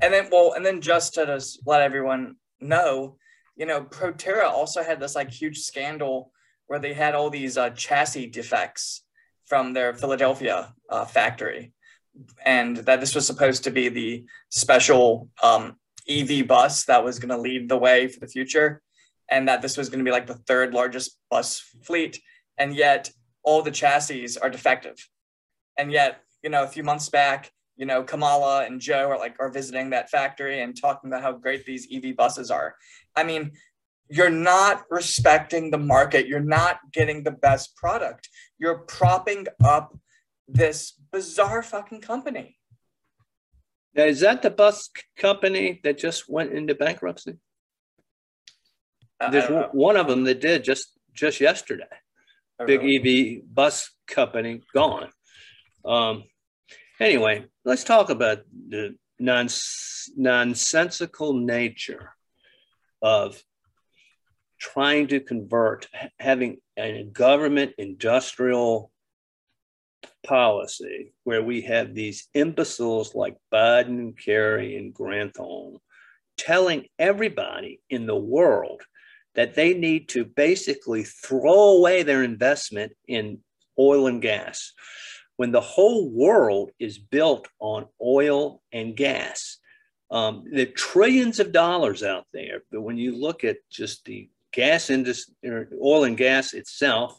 And 0.00 0.14
then, 0.14 0.28
well, 0.30 0.52
and 0.52 0.64
then 0.64 0.80
just 0.80 1.14
to 1.14 1.26
just 1.26 1.58
let 1.66 1.82
everyone 1.82 2.36
know, 2.60 3.16
you 3.56 3.66
know, 3.66 3.82
Proterra 3.82 4.48
also 4.48 4.84
had 4.84 5.00
this 5.00 5.16
like 5.16 5.32
huge 5.32 5.58
scandal 5.58 6.30
where 6.68 6.78
they 6.78 6.94
had 6.94 7.16
all 7.16 7.30
these 7.30 7.58
uh, 7.58 7.70
chassis 7.70 8.28
defects 8.28 9.02
from 9.52 9.74
their 9.74 9.92
Philadelphia 9.92 10.72
uh, 10.88 11.04
factory, 11.04 11.72
and 12.42 12.78
that 12.86 13.00
this 13.00 13.14
was 13.14 13.26
supposed 13.26 13.64
to 13.64 13.70
be 13.70 13.90
the 13.90 14.24
special 14.48 15.28
um, 15.42 15.76
EV 16.08 16.46
bus 16.48 16.84
that 16.86 17.04
was 17.04 17.18
going 17.18 17.28
to 17.28 17.36
lead 17.36 17.68
the 17.68 17.76
way 17.76 18.08
for 18.08 18.18
the 18.18 18.26
future, 18.26 18.80
and 19.30 19.46
that 19.46 19.60
this 19.60 19.76
was 19.76 19.90
going 19.90 19.98
to 19.98 20.08
be 20.08 20.10
like 20.10 20.26
the 20.26 20.40
third 20.48 20.72
largest 20.72 21.18
bus 21.28 21.60
fleet, 21.84 22.18
and 22.56 22.74
yet 22.74 23.10
all 23.42 23.60
the 23.60 23.70
chassis 23.70 24.38
are 24.40 24.48
defective, 24.48 24.96
and 25.76 25.92
yet 25.92 26.22
you 26.42 26.48
know 26.48 26.62
a 26.64 26.72
few 26.74 26.82
months 26.82 27.10
back 27.10 27.52
you 27.76 27.86
know, 27.86 28.02
Kamala 28.02 28.64
and 28.64 28.80
Joe 28.80 29.08
are 29.08 29.18
like 29.18 29.34
are 29.40 29.48
visiting 29.48 29.90
that 29.90 30.10
factory 30.10 30.62
and 30.62 30.78
talking 30.78 31.10
about 31.10 31.22
how 31.22 31.32
great 31.32 31.64
these 31.64 31.88
EV 31.92 32.14
buses 32.14 32.50
are. 32.50 32.76
I 33.16 33.24
mean, 33.24 33.52
you're 34.12 34.30
not 34.52 34.84
respecting 34.90 35.70
the 35.70 35.78
market. 35.78 36.26
You're 36.26 36.40
not 36.58 36.80
getting 36.92 37.22
the 37.24 37.30
best 37.30 37.74
product. 37.76 38.28
You're 38.58 38.78
propping 38.78 39.46
up 39.64 39.96
this 40.46 40.92
bizarre 41.10 41.62
fucking 41.62 42.02
company. 42.02 42.58
Now, 43.94 44.04
is 44.04 44.20
that 44.20 44.42
the 44.42 44.50
bus 44.50 44.90
company 45.16 45.80
that 45.84 45.96
just 45.96 46.28
went 46.28 46.52
into 46.52 46.74
bankruptcy? 46.74 47.38
Uh, 49.18 49.30
There's 49.30 49.50
one 49.72 49.96
of 49.96 50.08
them 50.08 50.24
that 50.24 50.40
did 50.40 50.62
just 50.64 50.98
just 51.14 51.40
yesterday. 51.40 51.94
Oh, 52.58 52.66
Big 52.66 52.82
really? 52.82 53.38
EV 53.38 53.42
bus 53.54 53.90
company 54.06 54.62
gone. 54.74 55.08
Um, 55.84 56.24
Anyway, 57.00 57.44
let's 57.64 57.82
talk 57.82 58.10
about 58.10 58.42
the 58.68 58.94
nons- 59.18 60.08
nonsensical 60.16 61.32
nature 61.34 62.14
of 63.00 63.42
trying 64.62 65.08
to 65.08 65.18
convert, 65.18 65.88
having 66.20 66.58
a 66.78 67.02
government 67.12 67.72
industrial 67.78 68.92
policy 70.24 71.12
where 71.24 71.42
we 71.42 71.62
have 71.62 71.94
these 71.94 72.28
imbeciles 72.32 73.14
like 73.14 73.36
Biden, 73.52 74.16
Kerry, 74.16 74.76
and 74.76 74.94
Granholm 74.94 75.78
telling 76.38 76.86
everybody 76.98 77.80
in 77.90 78.06
the 78.06 78.16
world 78.16 78.82
that 79.34 79.54
they 79.54 79.74
need 79.74 80.08
to 80.10 80.24
basically 80.24 81.02
throw 81.02 81.76
away 81.76 82.04
their 82.04 82.22
investment 82.22 82.92
in 83.08 83.38
oil 83.78 84.06
and 84.06 84.22
gas 84.22 84.72
when 85.36 85.50
the 85.50 85.60
whole 85.60 86.08
world 86.08 86.70
is 86.78 86.98
built 86.98 87.48
on 87.58 87.86
oil 88.00 88.62
and 88.72 88.96
gas. 88.96 89.58
Um, 90.10 90.44
there 90.52 90.68
are 90.68 90.72
trillions 90.72 91.40
of 91.40 91.52
dollars 91.52 92.02
out 92.02 92.26
there, 92.32 92.62
but 92.70 92.82
when 92.82 92.98
you 92.98 93.16
look 93.16 93.42
at 93.44 93.56
just 93.70 94.04
the 94.04 94.28
gas 94.52 94.90
industry, 94.90 95.34
oil 95.82 96.04
and 96.04 96.16
gas 96.16 96.54
itself, 96.54 97.18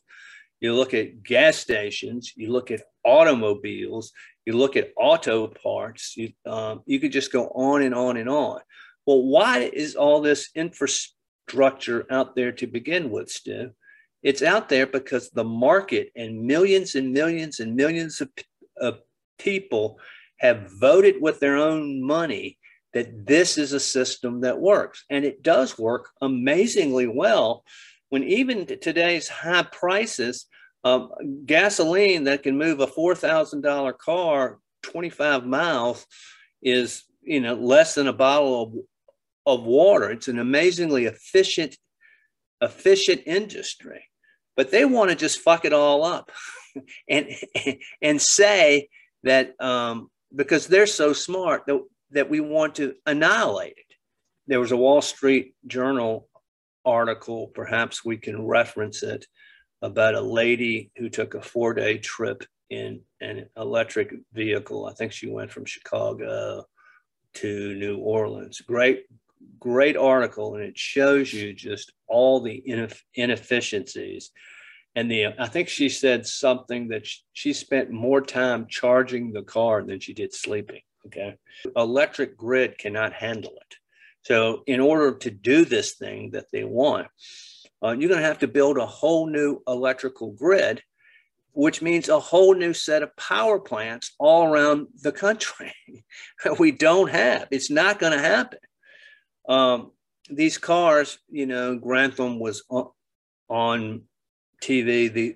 you 0.59 0.73
look 0.73 0.93
at 0.93 1.23
gas 1.23 1.57
stations, 1.57 2.33
you 2.35 2.51
look 2.51 2.71
at 2.71 2.83
automobiles, 3.05 4.11
you 4.45 4.53
look 4.53 4.77
at 4.77 4.91
auto 4.97 5.47
parts, 5.47 6.15
you, 6.15 6.31
um, 6.45 6.81
you 6.85 6.99
could 6.99 7.11
just 7.11 7.31
go 7.31 7.47
on 7.49 7.81
and 7.81 7.93
on 7.93 8.17
and 8.17 8.29
on. 8.29 8.61
Well, 9.05 9.23
why 9.23 9.69
is 9.73 9.95
all 9.95 10.21
this 10.21 10.49
infrastructure 10.55 12.05
out 12.09 12.35
there 12.35 12.53
to 12.53 12.67
begin 12.67 13.09
with, 13.09 13.29
Stu? 13.29 13.71
It's 14.21 14.41
out 14.41 14.69
there 14.69 14.87
because 14.87 15.29
the 15.29 15.43
market 15.43 16.11
and 16.15 16.41
millions 16.41 16.95
and 16.95 17.11
millions 17.11 17.59
and 17.59 17.75
millions 17.75 18.21
of, 18.21 18.29
of 18.77 18.99
people 19.37 19.99
have 20.37 20.71
voted 20.79 21.21
with 21.21 21.41
their 21.41 21.57
own 21.57 22.01
money 22.01 22.57
that 22.93 23.25
this 23.25 23.57
is 23.57 23.73
a 23.73 23.79
system 23.79 24.41
that 24.41 24.59
works. 24.59 25.03
And 25.09 25.25
it 25.25 25.43
does 25.43 25.77
work 25.77 26.09
amazingly 26.21 27.07
well 27.07 27.63
when 28.09 28.23
even 28.23 28.65
today's 28.65 29.27
high 29.27 29.63
prices, 29.63 30.45
gasoline 31.45 32.25
that 32.25 32.43
can 32.43 32.57
move 32.57 32.79
a 32.79 32.87
$4,000 32.87 33.97
car 33.97 34.59
25 34.83 35.45
miles 35.45 36.05
is, 36.61 37.03
you 37.21 37.39
know, 37.39 37.55
less 37.55 37.95
than 37.95 38.07
a 38.07 38.13
bottle 38.13 38.85
of, 39.45 39.59
of 39.59 39.65
water. 39.65 40.11
It's 40.11 40.27
an 40.27 40.39
amazingly 40.39 41.05
efficient, 41.05 41.77
efficient 42.61 43.21
industry 43.25 44.03
but 44.55 44.71
they 44.71 44.85
want 44.85 45.09
to 45.09 45.15
just 45.15 45.39
fuck 45.39 45.65
it 45.65 45.73
all 45.73 46.03
up 46.03 46.31
and 47.09 47.27
and 48.01 48.21
say 48.21 48.89
that 49.23 49.59
um, 49.61 50.09
because 50.35 50.67
they're 50.67 50.87
so 50.87 51.13
smart 51.13 51.65
that 52.13 52.29
we 52.29 52.39
want 52.39 52.75
to 52.75 52.95
annihilate 53.05 53.77
it. 53.77 53.95
There 54.47 54.59
was 54.59 54.71
a 54.71 54.77
Wall 54.77 55.01
Street 55.01 55.55
Journal 55.67 56.27
article, 56.85 57.47
perhaps 57.47 58.03
we 58.03 58.17
can 58.17 58.45
reference 58.45 59.03
it, 59.03 59.25
about 59.81 60.15
a 60.15 60.21
lady 60.21 60.91
who 60.97 61.09
took 61.09 61.33
a 61.33 61.41
four 61.41 61.73
day 61.73 61.97
trip 61.97 62.43
in 62.69 63.01
an 63.21 63.47
electric 63.57 64.13
vehicle. 64.33 64.85
I 64.85 64.93
think 64.93 65.11
she 65.11 65.29
went 65.29 65.51
from 65.51 65.65
Chicago 65.65 66.65
to 67.35 67.75
New 67.75 67.97
Orleans. 67.97 68.61
Great, 68.61 69.05
great 69.59 69.97
article, 69.97 70.55
and 70.55 70.63
it 70.63 70.77
shows 70.77 71.33
you 71.33 71.53
just 71.53 71.91
all 72.07 72.41
the 72.41 72.63
ineff- 72.67 73.01
inefficiencies. 73.15 74.31
And 74.95 75.09
the 75.09 75.27
I 75.39 75.47
think 75.47 75.69
she 75.69 75.89
said 75.89 76.27
something 76.27 76.89
that 76.89 77.07
she 77.33 77.53
spent 77.53 77.89
more 77.89 78.21
time 78.21 78.67
charging 78.69 79.31
the 79.31 79.41
car 79.41 79.83
than 79.83 79.99
she 79.99 80.13
did 80.13 80.33
sleeping. 80.33 80.81
Okay, 81.07 81.35
electric 81.75 82.37
grid 82.37 82.77
cannot 82.77 83.13
handle 83.13 83.51
it. 83.51 83.75
So, 84.23 84.63
in 84.67 84.79
order 84.79 85.17
to 85.17 85.29
do 85.29 85.65
this 85.65 85.95
thing 85.95 86.31
that 86.31 86.45
they 86.51 86.63
want, 86.63 87.07
uh, 87.83 87.91
you're 87.91 88.09
going 88.09 88.21
to 88.21 88.27
have 88.27 88.39
to 88.39 88.47
build 88.47 88.77
a 88.77 88.85
whole 88.85 89.27
new 89.27 89.61
electrical 89.67 90.31
grid, 90.31 90.81
which 91.51 91.81
means 91.81 92.07
a 92.07 92.19
whole 92.19 92.55
new 92.55 92.73
set 92.73 93.03
of 93.03 93.15
power 93.17 93.59
plants 93.59 94.13
all 94.17 94.45
around 94.45 94.87
the 95.01 95.11
country. 95.11 95.73
we 96.59 96.71
don't 96.71 97.09
have. 97.09 97.47
It's 97.51 97.69
not 97.69 97.99
going 97.99 98.13
to 98.13 98.19
happen. 98.19 98.59
Um, 99.49 99.91
these 100.29 100.57
cars, 100.57 101.19
you 101.29 101.45
know, 101.45 101.77
Granholm 101.77 102.39
was 102.39 102.63
on, 102.69 102.87
on 103.49 104.03
TV 104.63 105.11
the 105.11 105.35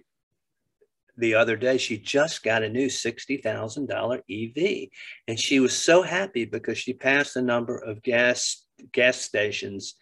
the 1.18 1.36
other 1.36 1.56
day. 1.56 1.78
She 1.78 1.98
just 1.98 2.44
got 2.44 2.64
a 2.64 2.70
new 2.70 2.88
$60,000 2.88 4.22
EV. 4.30 4.90
And 5.28 5.40
she 5.40 5.60
was 5.60 5.78
so 5.78 6.02
happy 6.02 6.46
because 6.46 6.78
she 6.78 6.94
passed 6.94 7.36
a 7.36 7.42
number 7.42 7.78
of 7.78 8.04
gas 8.04 8.64
gas 8.92 9.20
stations 9.20 9.96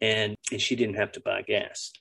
and, 0.00 0.36
and 0.50 0.60
she 0.60 0.74
didn't 0.74 0.96
have 0.96 1.12
to 1.12 1.20
buy 1.20 1.42
gas. 1.42 1.92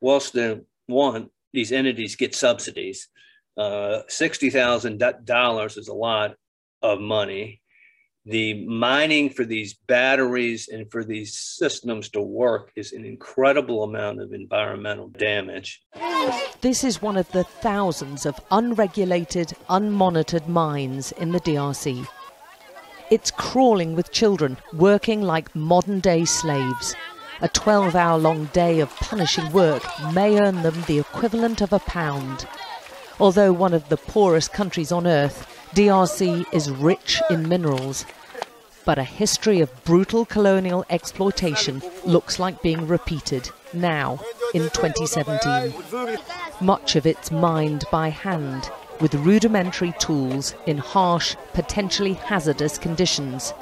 Whilst 0.00 0.32
the 0.32 0.64
one, 0.86 1.30
these 1.52 1.72
entities 1.72 2.16
get 2.16 2.34
subsidies. 2.34 3.08
Uh, 3.56 4.02
$60,000 4.08 5.78
is 5.78 5.88
a 5.88 5.94
lot 5.94 6.34
of 6.82 7.00
money 7.00 7.62
the 8.26 8.66
mining 8.66 9.30
for 9.30 9.44
these 9.44 9.74
batteries 9.86 10.68
and 10.68 10.90
for 10.90 11.04
these 11.04 11.38
systems 11.38 12.08
to 12.08 12.20
work 12.20 12.72
is 12.74 12.92
an 12.92 13.04
incredible 13.04 13.84
amount 13.84 14.20
of 14.20 14.32
environmental 14.32 15.06
damage. 15.08 15.80
This 16.60 16.82
is 16.82 17.00
one 17.00 17.16
of 17.16 17.30
the 17.30 17.44
thousands 17.44 18.26
of 18.26 18.40
unregulated, 18.50 19.54
unmonitored 19.70 20.48
mines 20.48 21.12
in 21.12 21.30
the 21.30 21.40
DRC. 21.40 22.04
It's 23.12 23.30
crawling 23.30 23.94
with 23.94 24.10
children, 24.10 24.56
working 24.72 25.22
like 25.22 25.54
modern 25.54 26.00
day 26.00 26.24
slaves. 26.24 26.96
A 27.40 27.48
12 27.48 27.94
hour 27.94 28.18
long 28.18 28.46
day 28.46 28.80
of 28.80 28.90
punishing 28.96 29.52
work 29.52 29.84
may 30.12 30.40
earn 30.40 30.62
them 30.62 30.82
the 30.88 30.98
equivalent 30.98 31.60
of 31.60 31.72
a 31.72 31.78
pound. 31.78 32.48
Although 33.20 33.52
one 33.52 33.72
of 33.72 33.88
the 33.88 33.96
poorest 33.96 34.52
countries 34.52 34.90
on 34.90 35.06
earth, 35.06 35.55
DRC 35.76 36.46
is 36.54 36.70
rich 36.70 37.20
in 37.28 37.46
minerals 37.46 38.06
but 38.86 38.98
a 38.98 39.04
history 39.04 39.60
of 39.60 39.84
brutal 39.84 40.24
colonial 40.24 40.86
exploitation 40.88 41.82
looks 42.06 42.38
like 42.38 42.62
being 42.62 42.88
repeated 42.88 43.50
now 43.74 44.18
in 44.54 44.62
2017. 44.70 46.18
Much 46.62 46.96
of 46.96 47.04
it's 47.04 47.30
mined 47.30 47.84
by 47.92 48.08
hand 48.08 48.70
with 49.00 49.14
rudimentary 49.16 49.92
tools 49.98 50.54
in 50.64 50.78
harsh, 50.78 51.36
potentially 51.52 52.14
hazardous 52.14 52.78
conditions. 52.78 53.52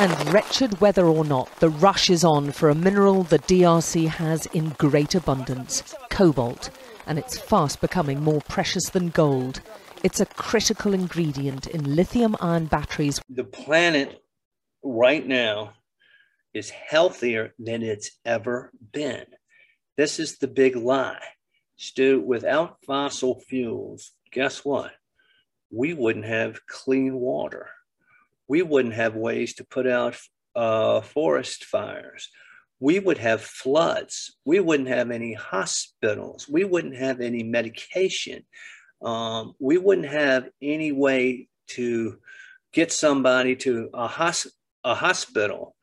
And 0.00 0.32
wretched 0.34 0.82
weather 0.82 1.06
or 1.06 1.24
not, 1.24 1.48
the 1.60 1.70
rush 1.70 2.10
is 2.10 2.24
on 2.24 2.52
for 2.52 2.68
a 2.68 2.74
mineral 2.74 3.22
the 3.22 3.38
DRC 3.38 4.08
has 4.08 4.44
in 4.46 4.68
great 4.70 5.14
abundance 5.14 5.94
cobalt, 6.10 6.68
and 7.08 7.18
it's 7.18 7.38
fast 7.38 7.80
becoming 7.80 8.22
more 8.22 8.42
precious 8.42 8.90
than 8.90 9.08
gold. 9.08 9.60
It's 10.04 10.20
a 10.20 10.26
critical 10.26 10.94
ingredient 10.94 11.66
in 11.66 11.96
lithium 11.96 12.36
ion 12.40 12.66
batteries. 12.66 13.20
The 13.28 13.44
planet 13.44 14.22
right 14.84 15.26
now 15.26 15.72
is 16.54 16.70
healthier 16.70 17.54
than 17.58 17.82
it's 17.82 18.12
ever 18.24 18.70
been. 18.92 19.24
This 19.96 20.20
is 20.20 20.38
the 20.38 20.46
big 20.46 20.76
lie. 20.76 21.18
Stu, 21.76 22.20
without 22.20 22.76
fossil 22.86 23.40
fuels, 23.40 24.12
guess 24.30 24.64
what? 24.64 24.92
We 25.70 25.94
wouldn't 25.94 26.26
have 26.26 26.66
clean 26.66 27.14
water. 27.14 27.70
We 28.48 28.62
wouldn't 28.62 28.94
have 28.94 29.14
ways 29.14 29.54
to 29.54 29.64
put 29.64 29.86
out 29.86 30.16
uh, 30.54 31.00
forest 31.00 31.64
fires. 31.64 32.30
We 32.80 32.98
would 32.98 33.18
have 33.18 33.42
floods. 33.42 34.36
We 34.44 34.60
wouldn't 34.60 34.88
have 34.88 35.10
any 35.10 35.34
hospitals. 35.34 36.48
We 36.48 36.64
wouldn't 36.64 36.96
have 36.96 37.20
any 37.20 37.42
medication. 37.42 38.44
Um, 39.02 39.54
we 39.58 39.78
wouldn't 39.78 40.08
have 40.08 40.48
any 40.62 40.92
way 40.92 41.48
to 41.68 42.18
get 42.72 42.92
somebody 42.92 43.56
to 43.56 43.90
a, 43.94 44.06
hos- 44.06 44.52
a 44.84 44.94
hospital 44.94 45.74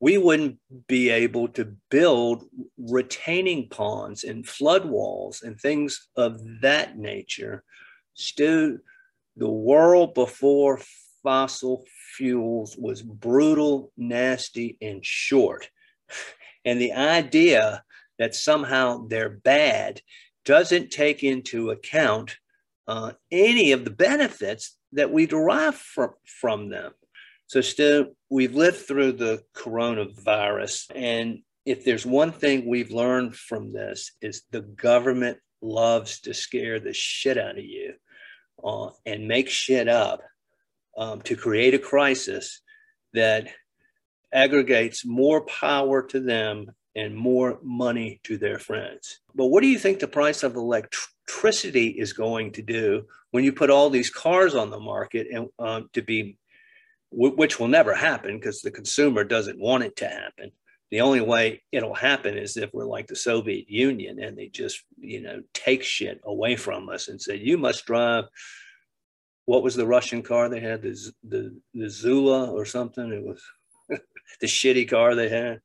we 0.00 0.18
wouldn't 0.18 0.58
be 0.88 1.10
able 1.10 1.48
to 1.48 1.76
build 1.90 2.44
retaining 2.76 3.68
ponds 3.68 4.24
and 4.24 4.46
flood 4.46 4.84
walls 4.84 5.42
and 5.42 5.58
things 5.58 6.08
of 6.16 6.38
that 6.60 6.98
nature. 6.98 7.64
Still, 8.14 8.78
the 9.36 9.48
world 9.48 10.14
before 10.14 10.80
fossil 11.22 11.84
fuels 12.16 12.76
was 12.76 13.02
brutal, 13.02 13.92
nasty, 13.96 14.76
and 14.80 15.04
short. 15.04 15.70
And 16.66 16.80
the 16.80 16.92
idea 16.92 17.84
that 18.18 18.34
somehow 18.34 19.06
they're 19.06 19.30
bad 19.30 20.02
doesn't 20.44 20.90
take 20.90 21.22
into 21.22 21.70
account 21.70 22.36
uh, 22.88 23.12
any 23.30 23.72
of 23.72 23.84
the 23.84 23.90
benefits 23.90 24.76
that 24.92 25.12
we 25.12 25.26
derive 25.26 25.76
from, 25.76 26.10
from 26.24 26.68
them. 26.68 26.92
So, 27.46 27.60
still, 27.60 28.08
we've 28.28 28.54
lived 28.54 28.78
through 28.78 29.12
the 29.12 29.42
coronavirus. 29.54 30.90
And 30.94 31.42
if 31.64 31.84
there's 31.84 32.04
one 32.04 32.32
thing 32.32 32.66
we've 32.66 32.90
learned 32.90 33.36
from 33.36 33.72
this, 33.72 34.12
is 34.20 34.42
the 34.50 34.62
government 34.62 35.38
loves 35.62 36.20
to 36.20 36.34
scare 36.34 36.80
the 36.80 36.92
shit 36.92 37.38
out 37.38 37.58
of 37.58 37.64
you 37.64 37.94
uh, 38.62 38.90
and 39.04 39.28
make 39.28 39.48
shit 39.48 39.88
up 39.88 40.22
um, 40.96 41.22
to 41.22 41.36
create 41.36 41.74
a 41.74 41.78
crisis 41.78 42.60
that 43.12 43.48
aggregates 44.32 45.04
more 45.04 45.44
power 45.44 46.02
to 46.02 46.20
them 46.20 46.72
and 46.94 47.14
more 47.14 47.58
money 47.62 48.20
to 48.24 48.38
their 48.38 48.58
friends. 48.58 49.20
But 49.34 49.46
what 49.46 49.62
do 49.62 49.68
you 49.68 49.78
think 49.78 49.98
the 49.98 50.08
price 50.08 50.42
of 50.42 50.56
electricity 50.56 51.88
is 51.88 52.12
going 52.12 52.52
to 52.52 52.62
do 52.62 53.06
when 53.30 53.44
you 53.44 53.52
put 53.52 53.70
all 53.70 53.90
these 53.90 54.10
cars 54.10 54.54
on 54.54 54.70
the 54.70 54.80
market 54.80 55.26
and 55.30 55.48
um, 55.58 55.90
to 55.92 56.02
be 56.02 56.38
which 57.12 57.58
will 57.58 57.68
never 57.68 57.94
happen 57.94 58.36
because 58.36 58.60
the 58.60 58.70
consumer 58.70 59.24
doesn't 59.24 59.60
want 59.60 59.84
it 59.84 59.96
to 59.96 60.08
happen. 60.08 60.50
The 60.90 61.00
only 61.00 61.20
way 61.20 61.62
it'll 61.72 61.94
happen 61.94 62.36
is 62.36 62.56
if 62.56 62.70
we're 62.72 62.84
like 62.84 63.06
the 63.06 63.16
Soviet 63.16 63.68
Union 63.68 64.22
and 64.22 64.36
they 64.36 64.48
just, 64.48 64.82
you 64.98 65.20
know, 65.20 65.42
take 65.54 65.82
shit 65.82 66.20
away 66.24 66.56
from 66.56 66.88
us 66.88 67.08
and 67.08 67.20
say, 67.20 67.36
you 67.36 67.58
must 67.58 67.86
drive. 67.86 68.24
What 69.46 69.62
was 69.62 69.76
the 69.76 69.86
Russian 69.86 70.22
car 70.22 70.48
they 70.48 70.60
had? 70.60 70.82
The, 70.82 71.12
the, 71.22 71.60
the 71.74 71.88
Zula 71.88 72.50
or 72.50 72.64
something? 72.64 73.12
It 73.12 73.24
was 73.24 73.42
the 74.40 74.46
shitty 74.46 74.88
car 74.88 75.14
they 75.14 75.28
had. 75.28 75.60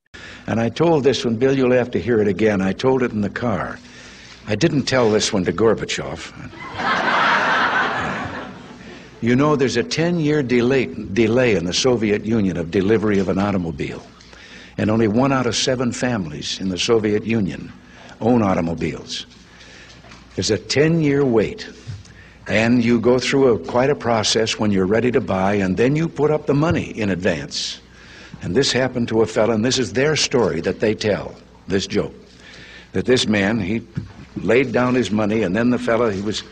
And 0.47 0.59
I 0.59 0.70
told 0.70 1.03
this 1.03 1.24
one, 1.24 1.36
Bill, 1.36 1.55
you'll 1.55 1.72
have 1.72 1.91
to 1.91 1.99
hear 1.99 2.20
it 2.22 2.28
again. 2.28 2.62
I 2.62 2.74
told 2.74 3.03
it 3.03 3.12
in 3.12 3.22
the 3.22 3.30
car. 3.30 3.80
I 4.47 4.55
didn't 4.55 4.84
tell 4.84 5.12
this 5.12 5.32
one 5.32 5.45
to 5.45 5.53
Gorbachev. 5.53 6.32
You 9.22 9.36
know, 9.36 9.55
there's 9.55 9.78
a 9.78 9.84
10 9.84 10.20
year 10.20 10.41
delay, 10.41 10.88
delay 10.88 11.55
in 11.55 11.66
the 11.66 11.74
Soviet 11.74 12.26
Union 12.26 12.57
of 12.57 12.72
delivery 12.72 13.20
of 13.20 13.30
an 13.30 13.38
automobile. 13.38 14.01
And 14.80 14.89
only 14.89 15.07
one 15.07 15.32
out 15.32 15.45
of 15.45 15.55
seven 15.55 15.91
families 15.91 16.59
in 16.59 16.70
the 16.70 16.78
Soviet 16.78 17.24
Union 17.24 17.72
own 18.20 18.41
automobiles. 18.41 19.28
There's 20.36 20.49
a 20.49 20.57
10 20.57 21.01
year 21.01 21.24
wait. 21.24 21.70
And 22.47 22.84
you 22.84 22.99
go 22.99 23.20
through 23.20 23.53
a, 23.53 23.59
quite 23.59 23.89
a 23.89 23.95
process 23.95 24.57
when 24.57 24.72
you're 24.72 24.88
ready 24.88 25.12
to 25.12 25.22
buy, 25.22 25.53
and 25.53 25.78
then 25.78 25.95
you 25.95 26.07
put 26.07 26.32
up 26.32 26.47
the 26.47 26.53
money 26.55 26.89
in 26.89 27.09
advance. 27.09 27.80
And 28.42 28.56
this 28.56 28.72
happened 28.72 29.08
to 29.10 29.22
a 29.22 29.26
fellow, 29.26 29.54
and 29.54 29.64
this 29.64 29.78
is 29.78 29.94
their 29.94 30.16
story 30.16 30.62
that 30.62 30.80
they 30.80 30.96
tell, 30.96 31.36
this 31.68 31.86
joke. 31.86 32.14
That 32.94 33.06
this 33.06 33.28
man, 33.28 33.60
he 33.60 33.86
laid 34.36 34.72
down 34.72 34.96
his 34.96 35.12
money, 35.12 35.44
and 35.44 35.56
then 35.56 35.70
the 35.70 35.78
fellow, 35.78 36.10
he 36.10 36.22
was 36.22 36.44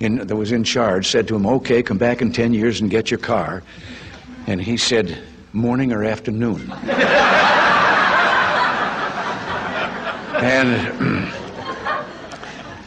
in, 0.00 0.26
that 0.26 0.36
was 0.36 0.52
in 0.52 0.62
charge 0.64 1.08
said 1.08 1.26
to 1.28 1.36
him, 1.36 1.46
okay, 1.46 1.82
come 1.82 1.98
back 1.98 2.22
in 2.22 2.32
10 2.32 2.54
years 2.54 2.80
and 2.80 2.90
get 2.90 3.10
your 3.10 3.18
car. 3.18 3.62
And 4.46 4.60
he 4.60 4.76
said, 4.76 5.18
morning 5.52 5.92
or 5.92 6.04
afternoon. 6.04 6.70
and, 10.40 11.32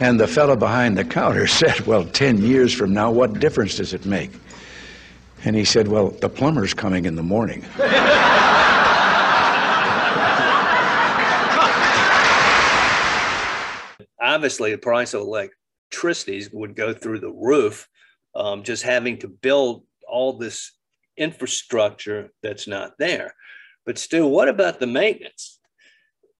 and 0.00 0.18
the 0.18 0.26
fellow 0.26 0.56
behind 0.56 0.96
the 0.96 1.04
counter 1.04 1.46
said, 1.48 1.80
well, 1.80 2.04
10 2.04 2.38
years 2.38 2.72
from 2.72 2.94
now, 2.94 3.10
what 3.10 3.40
difference 3.40 3.76
does 3.76 3.92
it 3.92 4.06
make? 4.06 4.30
And 5.44 5.56
he 5.56 5.64
said, 5.64 5.88
well, 5.88 6.10
the 6.10 6.28
plumber's 6.28 6.72
coming 6.72 7.04
in 7.04 7.16
the 7.16 7.22
morning. 7.22 7.64
Obviously, 14.32 14.72
the 14.72 14.78
price 14.78 15.12
of 15.12 15.20
electricity 15.20 16.46
would 16.54 16.74
go 16.74 16.94
through 16.94 17.20
the 17.20 17.30
roof, 17.32 17.86
um, 18.34 18.62
just 18.62 18.82
having 18.82 19.18
to 19.18 19.28
build 19.28 19.84
all 20.08 20.32
this 20.32 20.72
infrastructure 21.18 22.30
that's 22.42 22.66
not 22.66 22.92
there. 22.98 23.34
But 23.84 23.98
still, 23.98 24.30
what 24.30 24.48
about 24.48 24.80
the 24.80 24.86
maintenance? 24.86 25.60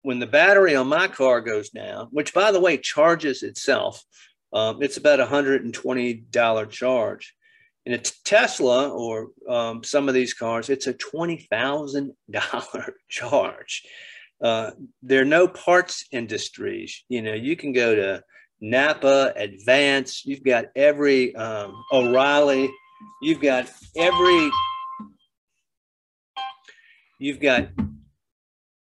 When 0.01 0.17
the 0.17 0.25
battery 0.25 0.75
on 0.75 0.87
my 0.87 1.07
car 1.07 1.39
goes 1.39 1.69
down, 1.69 2.07
which 2.09 2.33
by 2.33 2.51
the 2.51 2.59
way 2.59 2.77
charges 2.77 3.43
itself, 3.43 4.03
um, 4.53 4.81
it's 4.81 4.97
about 4.97 5.19
a 5.19 5.27
$120 5.27 6.69
charge. 6.71 7.35
In 7.85 7.93
a 7.93 7.99
Tesla 7.99 8.89
or 8.89 9.27
um, 9.47 9.83
some 9.83 10.07
of 10.07 10.15
these 10.15 10.33
cars, 10.33 10.71
it's 10.71 10.87
a 10.87 10.95
$20,000 10.95 12.91
charge. 13.09 13.83
Uh, 14.43 14.71
there 15.01 15.21
are 15.21 15.25
no 15.25 15.47
parts 15.47 16.05
industries. 16.11 17.05
You 17.07 17.21
know, 17.21 17.33
you 17.33 17.55
can 17.55 17.71
go 17.71 17.95
to 17.95 18.21
Napa, 18.59 19.33
Advance. 19.37 20.25
You've 20.25 20.43
got 20.43 20.65
every 20.75 21.33
um, 21.35 21.81
O'Reilly. 21.93 22.69
You've 23.21 23.41
got 23.41 23.71
every. 23.95 24.51
You've 27.19 27.39
got 27.39 27.69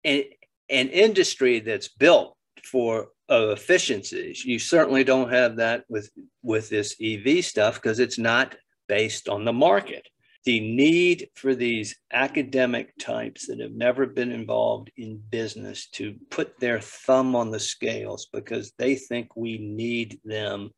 an, 0.05 0.25
an 0.69 0.89
industry 0.89 1.61
that's 1.61 1.89
built 1.89 2.37
for 2.63 3.09
uh, 3.31 3.49
efficiencies. 3.49 4.45
You 4.45 4.59
certainly 4.59 5.05
don't 5.05 5.33
have 5.33 5.57
that 5.57 5.85
with 5.89 6.11
with 6.43 6.69
this 6.69 6.97
EV 7.03 7.43
stuff 7.43 7.77
because 7.77 7.99
it's 7.99 8.19
not 8.19 8.55
based 8.89 9.29
on 9.29 9.47
the 9.47 9.55
market 9.55 10.07
the 10.47 10.61
need 10.61 11.29
for 11.35 11.57
these 11.57 11.97
academic 12.13 12.97
types 12.99 13.49
that 13.49 13.59
have 13.59 13.73
never 13.73 14.07
been 14.07 14.31
involved 14.31 14.93
in 14.97 15.21
business 15.29 15.89
to 15.89 16.15
put 16.31 16.59
their 16.61 16.81
thumb 16.81 17.35
on 17.35 17.51
the 17.51 17.59
scales 17.59 18.29
because 18.33 18.73
they 18.79 18.95
think 18.95 19.35
we 19.35 19.59
need 19.59 20.21
them 20.25 20.71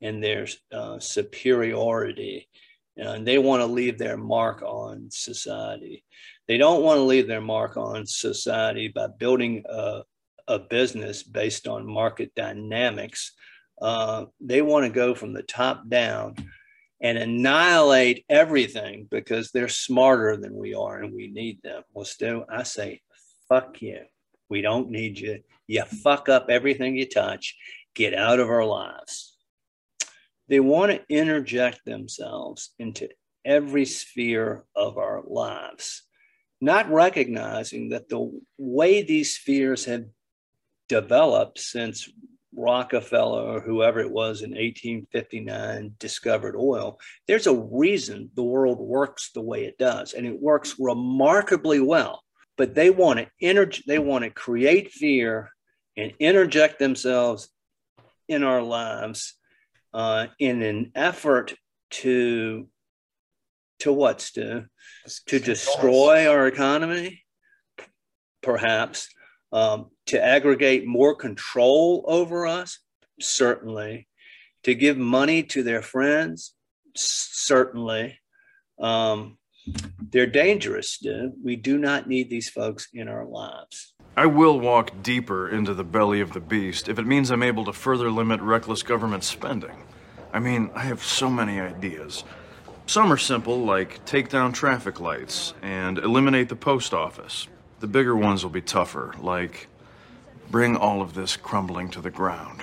and 0.00 0.22
their 0.22 0.46
uh, 0.72 1.00
superiority. 1.00 2.48
And 2.96 3.26
they 3.26 3.38
want 3.38 3.62
to 3.62 3.66
leave 3.66 3.98
their 3.98 4.16
mark 4.16 4.62
on 4.62 5.08
society. 5.10 6.04
They 6.46 6.56
don't 6.56 6.84
want 6.84 6.98
to 6.98 7.02
leave 7.02 7.26
their 7.26 7.40
mark 7.40 7.76
on 7.76 8.06
society 8.06 8.88
by 8.88 9.08
building 9.18 9.64
a, 9.68 10.02
a 10.46 10.60
business 10.60 11.24
based 11.24 11.66
on 11.66 11.84
market 11.84 12.32
dynamics. 12.36 13.32
Uh, 13.82 14.26
they 14.40 14.62
want 14.62 14.84
to 14.84 14.90
go 14.90 15.16
from 15.16 15.32
the 15.32 15.42
top 15.42 15.88
down 15.88 16.36
and 17.00 17.18
annihilate 17.18 18.24
everything 18.28 19.06
because 19.10 19.50
they're 19.50 19.68
smarter 19.68 20.36
than 20.36 20.54
we 20.54 20.74
are 20.74 21.02
and 21.02 21.14
we 21.14 21.28
need 21.28 21.60
them. 21.62 21.82
Well, 21.92 22.04
still, 22.04 22.44
I 22.48 22.62
say, 22.62 23.02
fuck 23.48 23.82
you. 23.82 24.00
We 24.48 24.62
don't 24.62 24.90
need 24.90 25.18
you. 25.18 25.40
You 25.66 25.84
fuck 25.84 26.28
up 26.28 26.46
everything 26.48 26.96
you 26.96 27.06
touch. 27.08 27.56
Get 27.94 28.14
out 28.14 28.40
of 28.40 28.48
our 28.48 28.64
lives. 28.64 29.36
They 30.48 30.60
want 30.60 30.92
to 30.92 31.02
interject 31.08 31.84
themselves 31.84 32.72
into 32.78 33.08
every 33.44 33.84
sphere 33.84 34.64
of 34.74 34.96
our 34.96 35.22
lives, 35.26 36.02
not 36.60 36.90
recognizing 36.90 37.90
that 37.90 38.08
the 38.08 38.30
way 38.56 39.02
these 39.02 39.36
spheres 39.36 39.84
have 39.86 40.04
developed 40.88 41.58
since 41.58 42.08
Rockefeller 42.56 43.42
or 43.42 43.60
whoever 43.60 44.00
it 44.00 44.10
was 44.10 44.42
in 44.42 44.50
1859 44.50 45.94
discovered 45.98 46.56
oil, 46.56 46.98
there's 47.26 47.46
a 47.46 47.54
reason 47.54 48.30
the 48.34 48.42
world 48.42 48.78
works 48.78 49.30
the 49.32 49.42
way 49.42 49.64
it 49.64 49.78
does, 49.78 50.14
and 50.14 50.26
it 50.26 50.40
works 50.40 50.76
remarkably 50.78 51.80
well. 51.80 52.22
But 52.56 52.74
they 52.74 52.90
want 52.90 53.18
to 53.18 53.28
energy, 53.40 53.84
they 53.86 53.98
want 53.98 54.24
to 54.24 54.30
create 54.30 54.90
fear 54.90 55.50
and 55.96 56.12
interject 56.18 56.78
themselves 56.78 57.48
in 58.28 58.42
our 58.42 58.62
lives 58.62 59.34
uh, 59.92 60.26
in 60.38 60.62
an 60.62 60.92
effort 60.94 61.54
to 61.90 62.68
to 63.80 63.92
what, 63.92 64.20
Stu? 64.20 64.64
To 65.26 65.38
destroy 65.38 66.28
our 66.28 66.46
economy, 66.46 67.22
perhaps, 68.42 69.08
um, 69.56 69.86
to 70.04 70.22
aggregate 70.22 70.86
more 70.86 71.14
control 71.14 72.04
over 72.06 72.46
us, 72.46 72.78
certainly, 73.18 74.06
to 74.64 74.74
give 74.74 74.98
money 74.98 75.42
to 75.44 75.62
their 75.62 75.80
friends, 75.80 76.52
certainly. 76.94 78.18
Um, 78.78 79.38
they're 80.10 80.26
dangerous, 80.26 80.90
Stu. 80.90 81.32
We 81.42 81.56
do 81.56 81.78
not 81.78 82.06
need 82.06 82.28
these 82.28 82.50
folks 82.50 82.88
in 82.92 83.08
our 83.08 83.24
lives. 83.24 83.94
I 84.14 84.26
will 84.26 84.60
walk 84.60 85.02
deeper 85.02 85.48
into 85.48 85.72
the 85.72 85.84
belly 85.84 86.20
of 86.20 86.34
the 86.34 86.40
beast 86.40 86.90
if 86.90 86.98
it 86.98 87.06
means 87.06 87.30
I'm 87.30 87.42
able 87.42 87.64
to 87.64 87.72
further 87.72 88.10
limit 88.10 88.42
reckless 88.42 88.82
government 88.82 89.24
spending. 89.24 89.84
I 90.34 90.38
mean, 90.38 90.70
I 90.74 90.80
have 90.80 91.02
so 91.02 91.30
many 91.30 91.60
ideas. 91.60 92.24
Some 92.84 93.10
are 93.10 93.16
simple, 93.16 93.64
like 93.64 94.04
take 94.04 94.28
down 94.28 94.52
traffic 94.52 95.00
lights 95.00 95.54
and 95.62 95.96
eliminate 95.96 96.50
the 96.50 96.56
post 96.56 96.92
office. 96.92 97.48
The 97.80 97.86
bigger 97.86 98.16
ones 98.16 98.42
will 98.42 98.50
be 98.50 98.62
tougher, 98.62 99.14
like 99.20 99.68
bring 100.50 100.76
all 100.76 101.02
of 101.02 101.14
this 101.14 101.36
crumbling 101.36 101.90
to 101.90 102.00
the 102.00 102.10
ground. 102.10 102.62